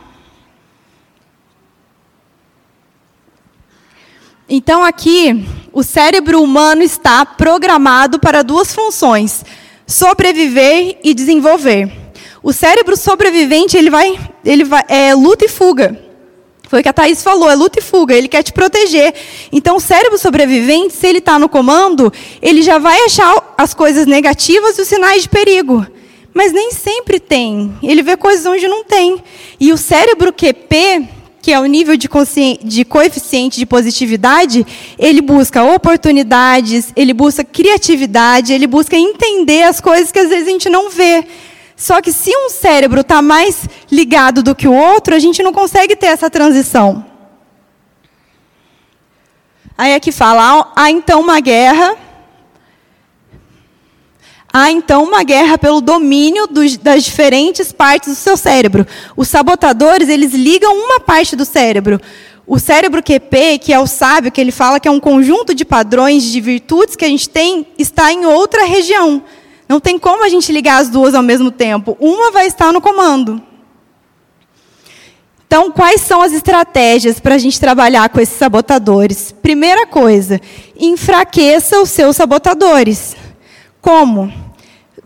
Então, 4.48 4.84
aqui, 4.84 5.44
o 5.72 5.82
cérebro 5.82 6.40
humano 6.40 6.82
está 6.82 7.26
programado 7.26 8.20
para 8.20 8.42
duas 8.42 8.72
funções: 8.72 9.44
sobreviver 9.84 10.98
e 11.02 11.12
desenvolver. 11.12 11.90
O 12.42 12.52
cérebro 12.52 12.96
sobrevivente, 12.96 13.76
ele 13.76 13.90
vai, 13.90 14.16
ele 14.44 14.62
vai, 14.62 14.84
é 14.88 15.14
luta 15.14 15.44
e 15.44 15.48
fuga. 15.48 16.00
Foi 16.68 16.80
o 16.80 16.82
que 16.82 16.88
a 16.88 16.92
Thaís 16.92 17.22
falou, 17.22 17.50
é 17.50 17.56
luta 17.56 17.80
e 17.80 17.82
fuga, 17.82 18.14
ele 18.14 18.28
quer 18.28 18.42
te 18.44 18.52
proteger. 18.52 19.14
Então, 19.50 19.76
o 19.76 19.80
cérebro 19.80 20.16
sobrevivente, 20.16 20.94
se 20.94 21.06
ele 21.08 21.18
está 21.18 21.38
no 21.38 21.48
comando, 21.48 22.12
ele 22.40 22.62
já 22.62 22.78
vai 22.78 23.04
achar 23.04 23.54
as 23.58 23.74
coisas 23.74 24.06
negativas 24.06 24.78
e 24.78 24.82
os 24.82 24.88
sinais 24.88 25.22
de 25.22 25.28
perigo. 25.28 25.84
Mas 26.32 26.52
nem 26.52 26.70
sempre 26.70 27.18
tem. 27.18 27.76
Ele 27.82 28.02
vê 28.02 28.16
coisas 28.16 28.46
onde 28.46 28.68
não 28.68 28.84
tem. 28.84 29.22
E 29.58 29.72
o 29.72 29.76
cérebro 29.76 30.32
QP, 30.32 31.08
que 31.46 31.52
é 31.52 31.60
o 31.60 31.64
nível 31.64 31.96
de, 31.96 32.08
de, 32.64 32.84
coeficiente 32.84 33.56
de 33.56 33.64
positividade, 33.64 34.66
ele 34.98 35.22
busca 35.22 35.62
oportunidades, 35.62 36.92
ele 36.96 37.14
busca 37.14 37.44
criatividade, 37.44 38.52
ele 38.52 38.66
busca 38.66 38.96
entender 38.96 39.62
as 39.62 39.80
coisas 39.80 40.10
que 40.10 40.18
às 40.18 40.28
vezes 40.28 40.48
a 40.48 40.50
gente 40.50 40.68
não 40.68 40.90
vê. 40.90 41.24
Só 41.76 42.02
que 42.02 42.10
se 42.10 42.32
um 42.36 42.50
cérebro 42.50 43.02
está 43.02 43.22
mais 43.22 43.68
ligado 43.92 44.42
do 44.42 44.56
que 44.56 44.66
o 44.66 44.74
outro, 44.74 45.14
a 45.14 45.20
gente 45.20 45.40
não 45.40 45.52
consegue 45.52 45.94
ter 45.94 46.06
essa 46.06 46.28
transição. 46.28 47.06
Aí 49.78 49.94
aqui 49.94 50.10
fala, 50.10 50.72
há 50.74 50.90
então 50.90 51.20
uma 51.20 51.38
guerra 51.38 51.94
há 54.56 54.70
então 54.70 55.04
uma 55.04 55.22
guerra 55.22 55.58
pelo 55.58 55.82
domínio 55.82 56.46
dos, 56.46 56.78
das 56.78 57.04
diferentes 57.04 57.72
partes 57.72 58.08
do 58.08 58.14
seu 58.14 58.38
cérebro. 58.38 58.86
Os 59.14 59.28
sabotadores, 59.28 60.08
eles 60.08 60.32
ligam 60.32 60.74
uma 60.74 60.98
parte 60.98 61.36
do 61.36 61.44
cérebro. 61.44 62.00
O 62.46 62.58
cérebro 62.58 63.02
QP, 63.02 63.58
que 63.58 63.70
é 63.70 63.78
o 63.78 63.86
sábio, 63.86 64.32
que 64.32 64.40
ele 64.40 64.50
fala 64.50 64.80
que 64.80 64.88
é 64.88 64.90
um 64.90 64.98
conjunto 64.98 65.54
de 65.54 65.62
padrões, 65.62 66.22
de 66.22 66.40
virtudes 66.40 66.96
que 66.96 67.04
a 67.04 67.08
gente 67.08 67.28
tem, 67.28 67.66
está 67.76 68.10
em 68.10 68.24
outra 68.24 68.64
região. 68.64 69.22
Não 69.68 69.78
tem 69.78 69.98
como 69.98 70.24
a 70.24 70.28
gente 70.30 70.50
ligar 70.50 70.80
as 70.80 70.88
duas 70.88 71.12
ao 71.12 71.22
mesmo 71.22 71.50
tempo. 71.50 71.94
Uma 72.00 72.30
vai 72.30 72.46
estar 72.46 72.72
no 72.72 72.80
comando. 72.80 73.42
Então, 75.46 75.70
quais 75.70 76.00
são 76.00 76.22
as 76.22 76.32
estratégias 76.32 77.20
para 77.20 77.34
a 77.34 77.38
gente 77.38 77.60
trabalhar 77.60 78.08
com 78.08 78.20
esses 78.20 78.38
sabotadores? 78.38 79.32
Primeira 79.32 79.86
coisa, 79.86 80.40
enfraqueça 80.78 81.78
os 81.78 81.90
seus 81.90 82.16
sabotadores. 82.16 83.14
Como? 83.82 84.45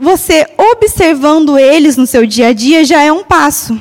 Você 0.01 0.47
observando 0.57 1.59
eles 1.59 1.99
no 1.99 2.07
seu 2.07 2.25
dia 2.25 2.49
a 2.49 2.53
dia 2.55 2.85
já 2.85 3.03
é 3.03 3.13
um 3.13 3.23
passo. 3.23 3.79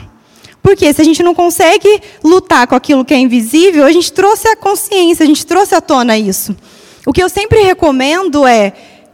Porque 0.61 0.93
se 0.93 1.01
a 1.01 1.05
gente 1.05 1.23
não 1.23 1.33
consegue 1.33 2.01
lutar 2.21 2.67
com 2.67 2.75
aquilo 2.75 3.05
que 3.05 3.13
é 3.13 3.17
invisível, 3.17 3.85
a 3.85 3.91
gente 3.93 4.11
trouxe 4.11 4.45
a 4.49 4.55
consciência, 4.57 5.23
a 5.23 5.25
gente 5.25 5.45
trouxe 5.45 5.73
à 5.73 5.79
tona 5.79 6.17
isso. 6.17 6.53
O 7.05 7.13
que 7.13 7.23
eu 7.23 7.29
sempre 7.29 7.61
recomendo 7.61 8.45
é 8.45 8.73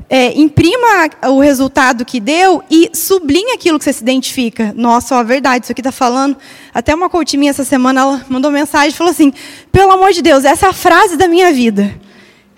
é, 0.09 0.37
imprima 0.39 1.09
o 1.29 1.39
resultado 1.39 2.05
que 2.05 2.19
deu 2.19 2.63
e 2.69 2.89
sublinhe 2.93 3.53
aquilo 3.53 3.79
que 3.79 3.85
você 3.85 3.93
se 3.93 4.01
identifica. 4.01 4.73
Nossa, 4.75 5.15
ó, 5.15 5.23
verdade, 5.23 5.65
isso 5.65 5.71
aqui 5.71 5.81
está 5.81 5.91
falando. 5.91 6.37
Até 6.73 6.93
uma 6.93 7.09
coach 7.09 7.37
minha 7.37 7.49
essa 7.49 7.63
semana, 7.63 8.01
ela 8.01 8.25
mandou 8.29 8.51
mensagem 8.51 8.89
e 8.89 8.93
falou 8.93 9.11
assim: 9.11 9.33
pelo 9.71 9.91
amor 9.91 10.11
de 10.11 10.21
Deus, 10.21 10.45
essa 10.45 10.67
é 10.67 10.69
a 10.69 10.73
frase 10.73 11.17
da 11.17 11.27
minha 11.27 11.51
vida. 11.51 11.93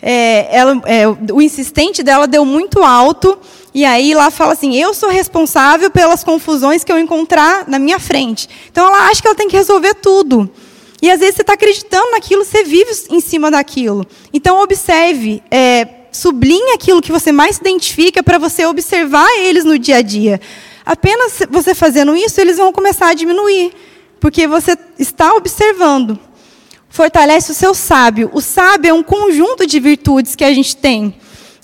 É, 0.02 0.56
ela, 0.56 0.82
é, 0.86 1.08
o 1.34 1.42
insistente 1.42 2.04
dela 2.04 2.28
deu 2.28 2.46
muito 2.46 2.84
alto, 2.84 3.38
e 3.74 3.86
aí 3.86 4.14
lá 4.14 4.30
fala 4.32 4.54
assim: 4.54 4.76
eu 4.76 4.94
sou 4.94 5.10
responsável 5.10 5.90
pelas 5.92 6.24
confusões 6.24 6.84
que 6.84 6.92
eu 6.92 7.00
encontrar 7.00 7.68
na 7.68 7.80
minha 7.80 8.00
frente. 8.00 8.48
Então 8.72 8.88
ela 8.88 9.08
acha 9.08 9.22
que 9.22 9.28
ela 9.28 9.36
tem 9.36 9.48
que 9.48 9.58
resolver 9.58 9.94
tudo. 9.96 10.50
E 11.02 11.12
às 11.12 11.20
vezes 11.20 11.36
você 11.36 11.42
está 11.42 11.54
acreditando 11.54 12.12
naquilo, 12.12 12.44
você 12.44 12.64
vive 12.64 12.92
em 13.10 13.20
cima 13.20 13.52
daquilo. 13.52 14.06
Então 14.34 14.62
observe. 14.62 15.44
É, 15.52 15.88
sublinhe 16.12 16.74
aquilo 16.74 17.02
que 17.02 17.12
você 17.12 17.32
mais 17.32 17.58
se 17.58 17.62
identifica 17.62 18.24
para 18.24 18.38
você 18.38 18.66
observar 18.66 19.28
eles 19.40 19.64
no 19.64 19.78
dia 19.78 19.98
a 19.98 20.02
dia. 20.02 20.42
Apenas 20.86 21.40
você 21.50 21.76
fazendo 21.76 22.16
isso, 22.16 22.42
eles 22.42 22.58
vão 22.58 22.72
começar 22.72 23.10
a 23.10 23.14
diminuir, 23.14 23.72
porque 24.20 24.48
você 24.48 24.78
está 24.98 25.36
observando. 25.36 26.18
Fortalece 26.90 27.52
o 27.52 27.56
seu 27.56 27.74
sábio. 27.74 28.32
O 28.34 28.42
sábio 28.42 28.90
é 28.90 28.94
um 28.94 29.04
conjunto 29.04 29.68
de 29.68 29.80
virtudes 29.80 30.36
que 30.36 30.44
a 30.44 30.54
gente 30.54 30.76
tem. 30.76 31.14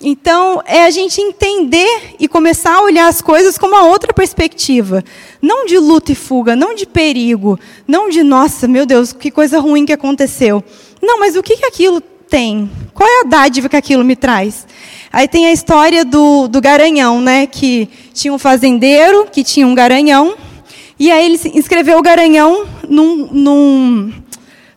Então, 0.05 0.61
é 0.65 0.83
a 0.83 0.89
gente 0.89 1.21
entender 1.21 2.15
e 2.19 2.27
começar 2.27 2.75
a 2.75 2.81
olhar 2.81 3.07
as 3.07 3.21
coisas 3.21 3.57
com 3.57 3.67
uma 3.67 3.85
outra 3.85 4.13
perspectiva. 4.13 5.01
Não 5.41 5.65
de 5.65 5.77
luta 5.77 6.11
e 6.11 6.15
fuga, 6.15 6.57
não 6.57 6.75
de 6.75 6.85
perigo, 6.85 7.57
não 7.87 8.09
de, 8.09 8.21
nossa, 8.21 8.67
meu 8.67 8.85
Deus, 8.85 9.13
que 9.13 9.31
coisa 9.31 9.61
ruim 9.61 9.85
que 9.85 9.93
aconteceu. 9.93 10.61
Não, 11.01 11.17
mas 11.21 11.37
o 11.37 11.41
que, 11.41 11.55
que 11.55 11.65
aquilo 11.65 12.01
tem? 12.01 12.69
Qual 12.93 13.07
é 13.07 13.21
a 13.21 13.29
dádiva 13.29 13.69
que 13.69 13.77
aquilo 13.77 14.03
me 14.03 14.17
traz? 14.17 14.67
Aí 15.11 15.25
tem 15.25 15.47
a 15.47 15.53
história 15.53 16.03
do, 16.03 16.49
do 16.49 16.59
garanhão, 16.59 17.21
né? 17.21 17.47
Que 17.47 17.87
tinha 18.13 18.33
um 18.33 18.39
fazendeiro 18.39 19.27
que 19.31 19.41
tinha 19.41 19.65
um 19.65 19.73
garanhão. 19.73 20.35
E 20.99 21.11
aí 21.11 21.25
ele 21.25 21.39
inscreveu 21.53 21.97
o 21.97 22.01
garanhão 22.01 22.65
num, 22.89 23.29
num, 23.31 24.13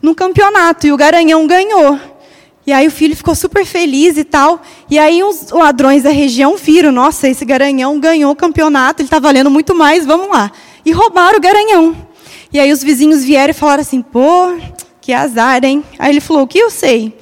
num 0.01 0.15
campeonato. 0.15 0.87
E 0.87 0.93
o 0.93 0.97
garanhão 0.97 1.49
ganhou. 1.49 1.99
E 2.67 2.73
aí 2.73 2.87
o 2.87 2.91
filho 2.91 3.17
ficou 3.17 3.35
super 3.35 3.65
feliz 3.65 4.19
e 4.19 4.25
tal. 4.25 4.61
E 4.91 4.99
aí 4.99 5.23
os 5.23 5.51
ladrões 5.51 6.03
da 6.03 6.11
região 6.11 6.57
viram, 6.57 6.91
nossa, 6.91 7.29
esse 7.29 7.45
garanhão 7.45 8.01
ganhou 8.01 8.33
o 8.33 8.37
campeonato, 8.37 9.03
ele 9.03 9.07
está 9.07 9.19
valendo 9.19 9.51
muito 9.51 9.75
mais, 9.75 10.05
vamos 10.05 10.29
lá. 10.29 10.51
E 10.85 10.93
roubaram 10.93 11.39
o 11.39 11.41
garanhão. 11.41 11.97
E 12.53 12.59
aí 12.59 12.73
os 12.73 12.83
vizinhos 12.83 13.25
vieram 13.25 13.51
e 13.51 13.55
falaram 13.55 13.83
assim, 13.83 14.03
pô, 14.03 14.57
que 15.01 15.13
azar, 15.13 15.65
hein? 15.65 15.85
Aí 15.99 16.11
ele 16.11 16.21
falou, 16.21 16.43
o 16.43 16.47
que 16.47 16.59
eu 16.59 16.71
sei? 16.71 17.15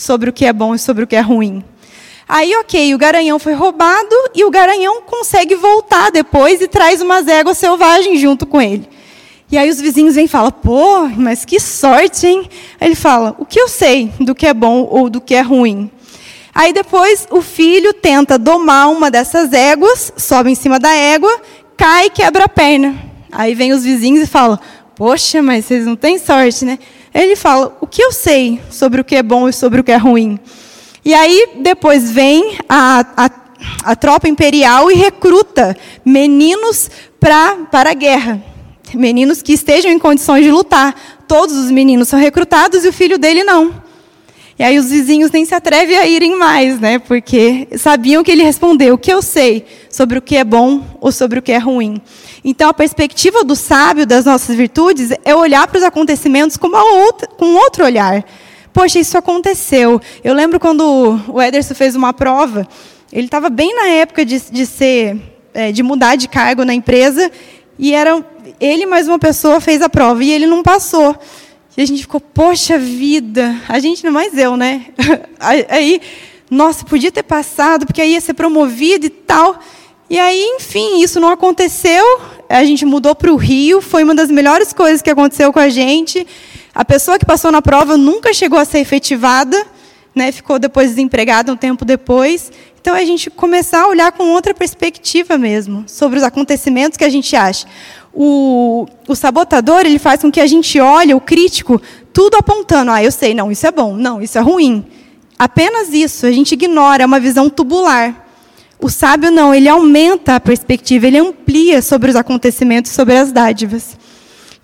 sobre 0.00 0.30
o 0.30 0.32
que 0.32 0.46
é 0.46 0.52
bom 0.52 0.74
e 0.74 0.78
sobre 0.78 1.04
o 1.04 1.06
que 1.06 1.14
é 1.14 1.20
ruim. 1.20 1.62
Aí, 2.26 2.54
ok, 2.56 2.94
o 2.94 2.98
garanhão 2.98 3.38
foi 3.38 3.52
roubado 3.52 4.14
e 4.34 4.44
o 4.44 4.50
garanhão 4.50 5.02
consegue 5.02 5.54
voltar 5.56 6.10
depois 6.10 6.60
e 6.60 6.68
traz 6.68 7.02
umas 7.02 7.26
éguas 7.26 7.58
selvagens 7.58 8.20
junto 8.20 8.46
com 8.46 8.62
ele. 8.62 8.88
E 9.50 9.58
aí 9.58 9.68
os 9.68 9.80
vizinhos 9.80 10.14
vêm 10.14 10.26
e 10.26 10.28
falam, 10.28 10.52
pô, 10.52 11.08
mas 11.16 11.44
que 11.44 11.58
sorte, 11.58 12.26
hein? 12.26 12.48
Ele 12.80 12.94
fala, 12.94 13.34
o 13.38 13.44
que 13.44 13.60
eu 13.60 13.68
sei 13.68 14.12
do 14.20 14.34
que 14.34 14.46
é 14.46 14.54
bom 14.54 14.86
ou 14.88 15.10
do 15.10 15.20
que 15.20 15.34
é 15.34 15.40
ruim? 15.40 15.90
Aí 16.54 16.72
depois 16.72 17.26
o 17.30 17.42
filho 17.42 17.92
tenta 17.92 18.38
domar 18.38 18.90
uma 18.90 19.10
dessas 19.10 19.52
éguas, 19.52 20.12
sobe 20.16 20.50
em 20.50 20.54
cima 20.54 20.78
da 20.78 20.92
égua, 20.92 21.40
cai 21.76 22.06
e 22.06 22.10
quebra 22.10 22.44
a 22.44 22.48
perna. 22.48 22.94
Aí 23.32 23.54
vem 23.54 23.72
os 23.72 23.82
vizinhos 23.82 24.22
e 24.22 24.26
falam, 24.26 24.58
poxa, 24.94 25.40
mas 25.40 25.64
vocês 25.64 25.86
não 25.86 25.96
têm 25.96 26.18
sorte, 26.18 26.64
né? 26.64 26.78
Ele 27.14 27.34
fala: 27.34 27.76
o 27.80 27.86
que 27.86 28.02
eu 28.02 28.12
sei 28.12 28.60
sobre 28.70 29.00
o 29.00 29.04
que 29.04 29.16
é 29.16 29.22
bom 29.22 29.48
e 29.48 29.52
sobre 29.52 29.80
o 29.80 29.84
que 29.84 29.92
é 29.92 29.96
ruim? 29.96 30.38
E 31.04 31.14
aí 31.14 31.54
depois 31.60 32.10
vem 32.10 32.58
a, 32.68 33.04
a, 33.16 33.30
a 33.84 33.96
tropa 33.96 34.28
imperial 34.28 34.90
e 34.90 34.94
recruta 34.94 35.76
meninos 36.04 36.90
pra, 37.18 37.56
para 37.70 37.90
a 37.90 37.94
guerra. 37.94 38.49
Meninos 38.94 39.42
que 39.42 39.52
estejam 39.52 39.90
em 39.90 39.98
condições 39.98 40.44
de 40.44 40.50
lutar. 40.50 40.94
Todos 41.26 41.56
os 41.56 41.70
meninos 41.70 42.08
são 42.08 42.18
recrutados 42.18 42.84
e 42.84 42.88
o 42.88 42.92
filho 42.92 43.18
dele 43.18 43.44
não. 43.44 43.74
E 44.58 44.62
aí 44.62 44.78
os 44.78 44.90
vizinhos 44.90 45.30
nem 45.30 45.44
se 45.46 45.54
atrevem 45.54 45.96
a 45.96 46.06
irem 46.06 46.36
mais, 46.36 46.78
né? 46.78 46.98
Porque 46.98 47.66
sabiam 47.78 48.22
que 48.22 48.30
ele 48.30 48.42
respondeu: 48.42 48.94
o 48.94 48.98
que 48.98 49.10
eu 49.10 49.22
sei 49.22 49.64
sobre 49.88 50.18
o 50.18 50.22
que 50.22 50.36
é 50.36 50.44
bom 50.44 50.84
ou 51.00 51.10
sobre 51.10 51.38
o 51.38 51.42
que 51.42 51.50
é 51.50 51.56
ruim. 51.56 52.00
Então, 52.44 52.68
a 52.68 52.74
perspectiva 52.74 53.42
do 53.42 53.56
sábio 53.56 54.06
das 54.06 54.26
nossas 54.26 54.54
virtudes 54.54 55.10
é 55.24 55.34
olhar 55.34 55.66
para 55.66 55.78
os 55.78 55.82
acontecimentos 55.82 56.58
com, 56.58 56.68
outra, 56.68 57.26
com 57.26 57.54
outro 57.54 57.86
olhar. 57.86 58.22
Poxa, 58.72 58.98
isso 58.98 59.16
aconteceu. 59.16 59.98
Eu 60.22 60.34
lembro 60.34 60.60
quando 60.60 61.18
o 61.28 61.40
Ederson 61.40 61.74
fez 61.74 61.96
uma 61.96 62.12
prova, 62.12 62.68
ele 63.10 63.26
estava 63.26 63.50
bem 63.50 63.74
na 63.74 63.88
época 63.88 64.24
de, 64.24 64.38
de 64.38 64.66
ser, 64.66 65.16
é, 65.52 65.72
de 65.72 65.82
mudar 65.82 66.16
de 66.16 66.28
cargo 66.28 66.64
na 66.64 66.74
empresa, 66.74 67.30
e 67.78 67.94
era 67.94 68.22
ele 68.60 68.86
mais 68.86 69.08
uma 69.08 69.18
pessoa 69.18 69.60
fez 69.60 69.80
a 69.80 69.88
prova 69.88 70.22
e 70.22 70.30
ele 70.30 70.46
não 70.46 70.62
passou. 70.62 71.16
E 71.76 71.82
a 71.82 71.86
gente 71.86 72.02
ficou, 72.02 72.20
poxa 72.20 72.78
vida, 72.78 73.56
a 73.68 73.78
gente 73.78 74.04
não 74.04 74.12
mais 74.12 74.36
eu, 74.36 74.56
né? 74.56 74.86
Aí, 75.40 76.00
nossa, 76.50 76.84
podia 76.84 77.12
ter 77.12 77.22
passado, 77.22 77.86
porque 77.86 78.02
aí 78.02 78.12
ia 78.12 78.20
ser 78.20 78.34
promovido 78.34 79.06
e 79.06 79.10
tal. 79.10 79.58
E 80.10 80.18
aí, 80.18 80.42
enfim, 80.56 81.00
isso 81.00 81.20
não 81.20 81.28
aconteceu. 81.28 82.04
A 82.48 82.64
gente 82.64 82.84
mudou 82.84 83.14
para 83.14 83.32
o 83.32 83.36
Rio, 83.36 83.80
foi 83.80 84.02
uma 84.02 84.16
das 84.16 84.28
melhores 84.28 84.72
coisas 84.72 85.00
que 85.00 85.08
aconteceu 85.08 85.52
com 85.52 85.60
a 85.60 85.68
gente. 85.68 86.26
A 86.74 86.84
pessoa 86.84 87.16
que 87.16 87.24
passou 87.24 87.52
na 87.52 87.62
prova 87.62 87.96
nunca 87.96 88.34
chegou 88.34 88.58
a 88.58 88.64
ser 88.64 88.80
efetivada, 88.80 89.64
né? 90.12 90.32
ficou 90.32 90.58
depois 90.58 90.90
desempregada 90.90 91.52
um 91.52 91.56
tempo 91.56 91.84
depois. 91.84 92.50
Então, 92.80 92.94
a 92.94 93.04
gente 93.04 93.30
começar 93.30 93.82
a 93.82 93.88
olhar 93.88 94.10
com 94.10 94.24
outra 94.30 94.52
perspectiva 94.52 95.38
mesmo, 95.38 95.84
sobre 95.86 96.18
os 96.18 96.24
acontecimentos 96.24 96.96
que 96.96 97.04
a 97.04 97.08
gente 97.08 97.36
acha. 97.36 97.68
O, 98.12 98.86
o 99.06 99.14
sabotador, 99.14 99.80
ele 99.80 99.98
faz 99.98 100.20
com 100.20 100.30
que 100.30 100.40
a 100.40 100.46
gente 100.46 100.80
olhe, 100.80 101.14
o 101.14 101.20
crítico, 101.20 101.80
tudo 102.12 102.36
apontando. 102.36 102.90
Ah, 102.90 103.02
eu 103.02 103.12
sei, 103.12 103.34
não, 103.34 103.50
isso 103.50 103.66
é 103.66 103.70
bom, 103.70 103.94
não, 103.94 104.20
isso 104.20 104.36
é 104.36 104.40
ruim. 104.40 104.84
Apenas 105.38 105.92
isso, 105.94 106.26
a 106.26 106.32
gente 106.32 106.52
ignora, 106.52 107.02
é 107.02 107.06
uma 107.06 107.20
visão 107.20 107.48
tubular. 107.48 108.26
O 108.78 108.88
sábio 108.88 109.30
não, 109.30 109.54
ele 109.54 109.68
aumenta 109.68 110.36
a 110.36 110.40
perspectiva, 110.40 111.06
ele 111.06 111.18
amplia 111.18 111.82
sobre 111.82 112.10
os 112.10 112.16
acontecimentos, 112.16 112.92
sobre 112.92 113.16
as 113.16 113.30
dádivas. 113.30 113.96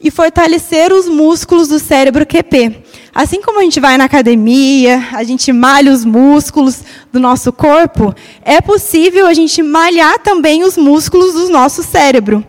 E 0.00 0.10
fortalecer 0.10 0.92
os 0.92 1.08
músculos 1.08 1.68
do 1.68 1.78
cérebro 1.78 2.26
QP. 2.26 2.82
Assim 3.14 3.40
como 3.40 3.60
a 3.60 3.62
gente 3.62 3.80
vai 3.80 3.96
na 3.96 4.04
academia, 4.04 5.08
a 5.12 5.24
gente 5.24 5.50
malha 5.52 5.90
os 5.90 6.04
músculos 6.04 6.82
do 7.10 7.18
nosso 7.18 7.50
corpo, 7.50 8.14
é 8.42 8.60
possível 8.60 9.26
a 9.26 9.32
gente 9.32 9.62
malhar 9.62 10.18
também 10.18 10.64
os 10.64 10.76
músculos 10.76 11.32
do 11.32 11.48
nosso 11.48 11.82
cérebro, 11.82 12.44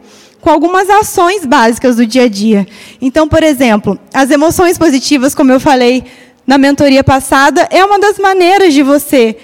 com 0.48 0.52
algumas 0.52 0.90
ações 0.90 1.46
básicas 1.46 1.98
do 1.98 2.06
dia 2.06 2.24
a 2.24 2.30
dia. 2.30 2.66
Então, 3.02 3.28
por 3.28 3.44
exemplo, 3.44 4.00
as 4.14 4.32
emoções 4.32 4.78
positivas, 4.78 5.36
como 5.36 5.52
eu 5.52 5.60
falei 5.60 6.06
na 6.48 6.58
mentoria 6.58 7.04
passada, 7.04 7.68
é 7.70 7.84
uma 7.84 8.00
das 8.00 8.18
maneiras 8.18 8.74
de 8.74 8.82
você 8.82 9.36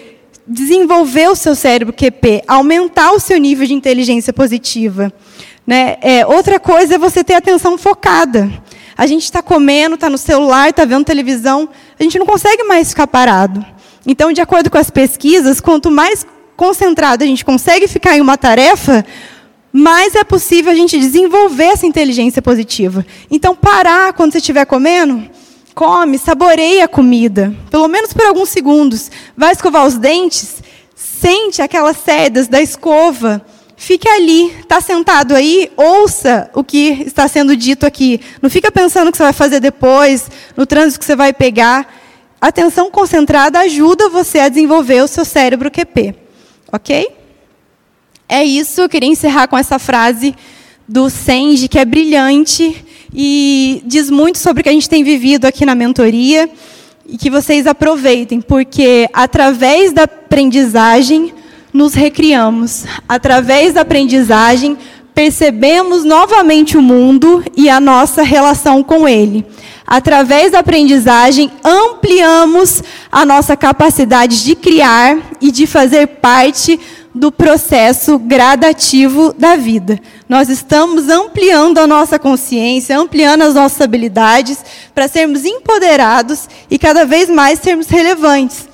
desenvolver 0.47 1.27
o 1.27 1.35
seu 1.35 1.55
cérebro 1.55 1.93
QP, 1.93 2.43
aumentar 2.47 3.11
o 3.11 3.19
seu 3.19 3.37
nível 3.37 3.67
de 3.67 3.73
inteligência 3.73 4.31
positiva. 4.31 5.11
Né? 5.67 5.97
É, 5.99 6.25
outra 6.25 6.57
coisa 6.57 6.95
é 6.95 6.97
você 6.97 7.21
ter 7.21 7.33
atenção 7.33 7.77
focada. 7.77 8.49
A 8.97 9.05
gente 9.05 9.25
está 9.25 9.41
comendo, 9.41 9.95
está 9.95 10.09
no 10.09 10.17
celular, 10.17 10.69
está 10.69 10.85
vendo 10.85 11.03
televisão, 11.03 11.67
a 11.99 12.01
gente 12.01 12.17
não 12.17 12.25
consegue 12.25 12.63
mais 12.63 12.91
ficar 12.91 13.07
parado. 13.07 13.65
Então, 14.07 14.31
de 14.31 14.39
acordo 14.39 14.69
com 14.69 14.77
as 14.77 14.89
pesquisas, 14.89 15.59
quanto 15.59 15.91
mais 15.91 16.25
concentrado 16.55 17.25
a 17.25 17.27
gente 17.27 17.43
consegue 17.43 17.89
ficar 17.89 18.15
em 18.15 18.21
uma 18.21 18.37
tarefa, 18.37 19.05
mais 19.73 20.13
é 20.15 20.23
possível 20.23 20.71
a 20.71 20.75
gente 20.75 20.97
desenvolver 20.99 21.65
essa 21.65 21.87
inteligência 21.87 22.41
positiva. 22.41 23.03
Então, 23.29 23.55
parar 23.55 24.13
quando 24.13 24.31
você 24.31 24.37
estiver 24.37 24.65
comendo, 24.65 25.27
Come, 25.73 26.19
saboreia 26.19 26.85
a 26.85 26.87
comida, 26.87 27.51
pelo 27.71 27.87
menos 27.87 28.13
por 28.13 28.25
alguns 28.25 28.49
segundos. 28.49 29.09
Vai 29.35 29.51
escovar 29.51 29.85
os 29.87 29.97
dentes, 29.97 30.61
sente 30.95 31.61
aquelas 31.63 31.97
sedas 31.97 32.47
da 32.47 32.61
escova. 32.61 33.43
Fique 33.75 34.07
ali, 34.07 34.51
está 34.59 34.79
sentado 34.79 35.35
aí, 35.35 35.71
ouça 35.75 36.49
o 36.53 36.63
que 36.63 37.03
está 37.05 37.27
sendo 37.27 37.55
dito 37.55 37.87
aqui. 37.87 38.21
Não 38.39 38.51
fica 38.51 38.71
pensando 38.71 39.07
o 39.07 39.11
que 39.11 39.17
você 39.17 39.23
vai 39.23 39.33
fazer 39.33 39.59
depois, 39.59 40.29
no 40.55 40.65
trânsito 40.65 40.99
que 40.99 41.05
você 41.05 41.15
vai 41.15 41.33
pegar. 41.33 41.91
Atenção 42.39 42.91
concentrada 42.91 43.59
ajuda 43.59 44.09
você 44.09 44.39
a 44.39 44.49
desenvolver 44.49 45.01
o 45.01 45.07
seu 45.07 45.25
cérebro 45.25 45.71
QP. 45.71 46.13
Ok? 46.71 47.22
É 48.27 48.43
isso, 48.43 48.81
eu 48.81 48.89
queria 48.89 49.09
encerrar 49.09 49.47
com 49.47 49.57
essa 49.57 49.77
frase 49.77 50.33
do 50.87 51.09
Senge, 51.09 51.67
que 51.67 51.79
é 51.79 51.85
brilhante 51.85 52.83
e 53.13 53.83
diz 53.85 54.09
muito 54.09 54.37
sobre 54.37 54.61
o 54.61 54.63
que 54.63 54.69
a 54.69 54.73
gente 54.73 54.89
tem 54.89 55.03
vivido 55.03 55.45
aqui 55.45 55.65
na 55.65 55.75
mentoria 55.75 56.49
e 57.05 57.17
que 57.17 57.29
vocês 57.29 57.67
aproveitem, 57.67 58.41
porque 58.41 59.07
através 59.13 59.91
da 59.91 60.03
aprendizagem 60.03 61.33
nos 61.71 61.93
recriamos. 61.93 62.85
Através 63.07 63.73
da 63.73 63.81
aprendizagem 63.81 64.77
percebemos 65.13 66.03
novamente 66.03 66.75
o 66.77 66.81
mundo 66.81 67.43
e 67.55 67.69
a 67.69 67.79
nossa 67.79 68.23
relação 68.23 68.81
com 68.81 69.07
ele. 69.07 69.45
Através 69.85 70.51
da 70.51 70.59
aprendizagem, 70.59 71.51
ampliamos 71.63 72.81
a 73.11 73.25
nossa 73.25 73.55
capacidade 73.55 74.43
de 74.43 74.55
criar 74.55 75.17
e 75.39 75.51
de 75.51 75.67
fazer 75.67 76.07
parte 76.07 76.79
do 77.13 77.31
processo 77.31 78.17
gradativo 78.17 79.33
da 79.33 79.55
vida. 79.55 79.99
Nós 80.27 80.49
estamos 80.49 81.09
ampliando 81.09 81.77
a 81.77 81.87
nossa 81.87 82.17
consciência, 82.17 82.97
ampliando 82.97 83.43
as 83.43 83.53
nossas 83.53 83.79
habilidades 83.81 84.57
para 84.93 85.07
sermos 85.07 85.45
empoderados 85.45 86.49
e 86.69 86.79
cada 86.79 87.05
vez 87.05 87.29
mais 87.29 87.59
sermos 87.59 87.87
relevantes 87.87 88.67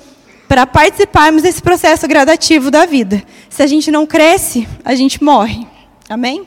para 0.48 0.66
participarmos 0.66 1.42
desse 1.42 1.62
processo 1.62 2.08
gradativo 2.08 2.70
da 2.70 2.84
vida. 2.84 3.22
Se 3.48 3.62
a 3.62 3.66
gente 3.66 3.90
não 3.90 4.04
cresce, 4.04 4.66
a 4.84 4.94
gente 4.94 5.22
morre. 5.22 5.64
Amém? 6.08 6.44